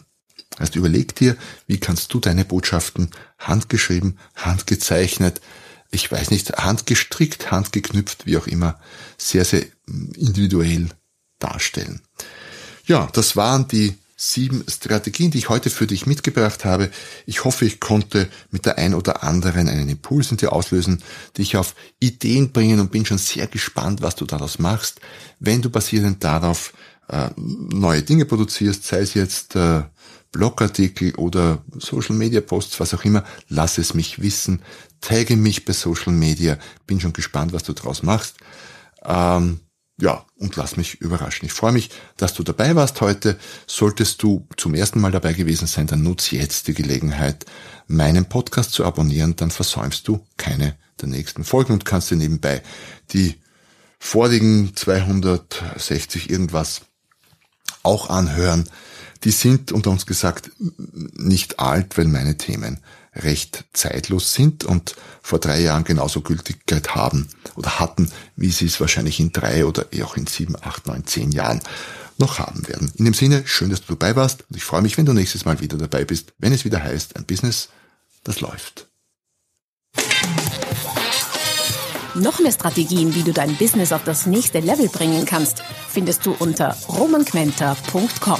Also 0.58 0.80
überleg 0.80 1.16
dir, 1.16 1.38
wie 1.68 1.80
kannst 1.80 2.14
du 2.14 2.20
deine 2.20 2.46
Botschaften 2.46 3.12
handgeschrieben, 3.38 4.18
handgezeichnet, 4.36 5.42
ich 5.92 6.12
weiß 6.12 6.32
nicht, 6.32 6.58
handgestrickt, 6.58 7.52
handgeknüpft, 7.52 8.26
wie 8.26 8.38
auch 8.38 8.48
immer, 8.48 8.80
sehr, 9.18 9.46
sehr 9.46 9.64
individuell 9.88 10.90
darstellen. 11.40 12.02
Ja, 12.86 13.08
das 13.14 13.36
waren 13.36 13.68
die 13.68 13.98
sieben 14.16 14.66
Strategien, 14.68 15.32
die 15.32 15.38
ich 15.38 15.50
heute 15.50 15.70
für 15.70 15.88
dich 15.88 16.06
mitgebracht 16.06 16.66
habe. 16.66 16.92
Ich 17.26 17.46
hoffe, 17.46 17.66
ich 17.66 17.80
konnte 17.80 18.28
mit 18.52 18.66
der 18.66 18.78
ein 18.78 18.94
oder 18.94 19.24
anderen 19.24 19.70
einen 19.70 19.88
Impuls 19.88 20.30
in 20.32 20.38
dir 20.38 20.52
auslösen, 20.52 21.02
dich 21.38 21.56
auf 21.56 21.74
Ideen 22.02 22.52
bringen 22.52 22.82
und 22.82 22.92
bin 22.92 23.06
schon 23.06 23.18
sehr 23.18 23.48
gespannt, 23.48 24.02
was 24.02 24.16
du 24.16 24.26
daraus 24.26 24.60
machst. 24.60 25.00
Wenn 25.40 25.62
du 25.62 25.70
basierend 25.70 26.22
darauf 26.22 26.74
äh, 27.08 27.30
neue 27.38 28.02
Dinge 28.02 28.26
produzierst, 28.26 28.84
sei 28.84 29.00
es 29.00 29.14
jetzt 29.14 29.56
äh, 29.56 29.84
Blogartikel 30.32 31.16
oder 31.16 31.64
Social 31.78 32.16
Media 32.16 32.42
Posts, 32.42 32.80
was 32.80 32.94
auch 32.94 33.04
immer, 33.04 33.24
lass 33.48 33.78
es 33.78 33.94
mich 33.94 34.22
wissen. 34.22 34.62
Tagge 35.02 35.36
mich 35.36 35.66
bei 35.66 35.74
Social 35.74 36.14
Media. 36.14 36.58
Bin 36.86 37.00
schon 37.00 37.14
gespannt, 37.14 37.54
was 37.54 37.64
du 37.64 37.74
draus 37.74 38.04
machst. 38.04 38.36
Ähm, 39.04 39.60
ja, 40.02 40.26
und 40.38 40.56
lass 40.56 40.78
mich 40.78 41.02
überraschen. 41.02 41.46
Ich 41.46 41.54
freue 41.54 41.74
mich, 41.74 41.90
dass 42.16 42.34
du 42.34 42.44
dabei 42.44 42.76
warst 42.76 43.02
heute. 43.02 43.38
Solltest 43.68 44.24
du 44.24 44.48
zum 44.56 44.74
ersten 44.74 45.02
Mal 45.02 45.12
dabei 45.12 45.34
gewesen 45.34 45.68
sein, 45.68 45.88
dann 45.88 46.04
nutze 46.04 46.38
jetzt 46.38 46.68
die 46.68 46.74
Gelegenheit, 46.74 47.46
meinen 47.88 48.26
Podcast 48.26 48.72
zu 48.72 48.86
abonnieren, 48.86 49.36
dann 49.36 49.52
versäumst 49.52 50.08
du 50.08 50.26
keine 50.38 50.78
der 51.02 51.10
nächsten 51.10 51.44
Folgen 51.44 51.74
und 51.74 51.86
kannst 51.86 52.12
dir 52.12 52.16
nebenbei 52.16 52.62
die 53.12 53.36
vorigen 54.00 54.76
260 54.76 56.30
irgendwas 56.30 56.82
auch 57.84 58.10
anhören. 58.10 58.70
Die 59.24 59.32
sind 59.32 59.72
unter 59.72 59.90
uns 59.92 60.06
gesagt 60.06 60.52
nicht 60.58 61.60
alt, 61.60 61.98
weil 61.98 62.06
meine 62.06 62.38
Themen 62.38 62.80
recht 63.16 63.66
zeitlos 63.74 64.34
sind 64.34 64.64
und 64.64 64.96
vor 65.22 65.40
drei 65.40 65.62
Jahren 65.62 65.84
genauso 65.84 66.22
Gültigkeit 66.22 66.96
haben 66.96 67.28
oder 67.56 67.80
hatten, 67.80 68.12
wie 68.36 68.52
sie 68.52 68.66
es 68.66 68.80
wahrscheinlich 68.80 69.20
in 69.20 69.32
drei 69.32 69.66
oder 69.66 69.86
auch 70.04 70.16
in 70.16 70.28
sieben, 70.28 70.56
acht, 70.62 70.88
neun, 70.88 71.06
zehn 71.06 71.32
Jahren 71.32 71.60
noch 72.18 72.40
haben 72.40 72.68
werden. 72.68 72.92
In 72.96 73.06
dem 73.06 73.14
Sinne, 73.14 73.44
schön, 73.46 73.70
dass 73.70 73.82
du 73.82 73.96
dabei 73.96 74.16
warst 74.16 74.44
und 74.50 74.56
ich 74.56 74.64
freue 74.64 74.82
mich, 74.82 74.98
wenn 74.98 75.06
du 75.06 75.14
nächstes 75.14 75.46
Mal 75.46 75.60
wieder 75.60 75.78
dabei 75.78 76.06
bist, 76.06 76.34
wenn 76.38 76.54
es 76.54 76.66
wieder 76.66 76.84
heißt, 76.84 77.16
ein 77.16 77.26
Business, 77.26 77.70
das 78.24 78.42
läuft. 78.42 78.88
Noch 82.16 82.40
mehr 82.40 82.52
Strategien, 82.52 83.16
wie 83.16 83.24
du 83.24 83.32
dein 83.32 83.56
Business 83.56 83.94
auf 83.94 84.04
das 84.04 84.26
nächste 84.26 84.60
Level 84.60 84.90
bringen 84.90 85.26
kannst, 85.26 85.64
findest 85.90 86.26
du 86.26 86.36
unter 86.38 86.76
romanquenter.com. 86.90 88.40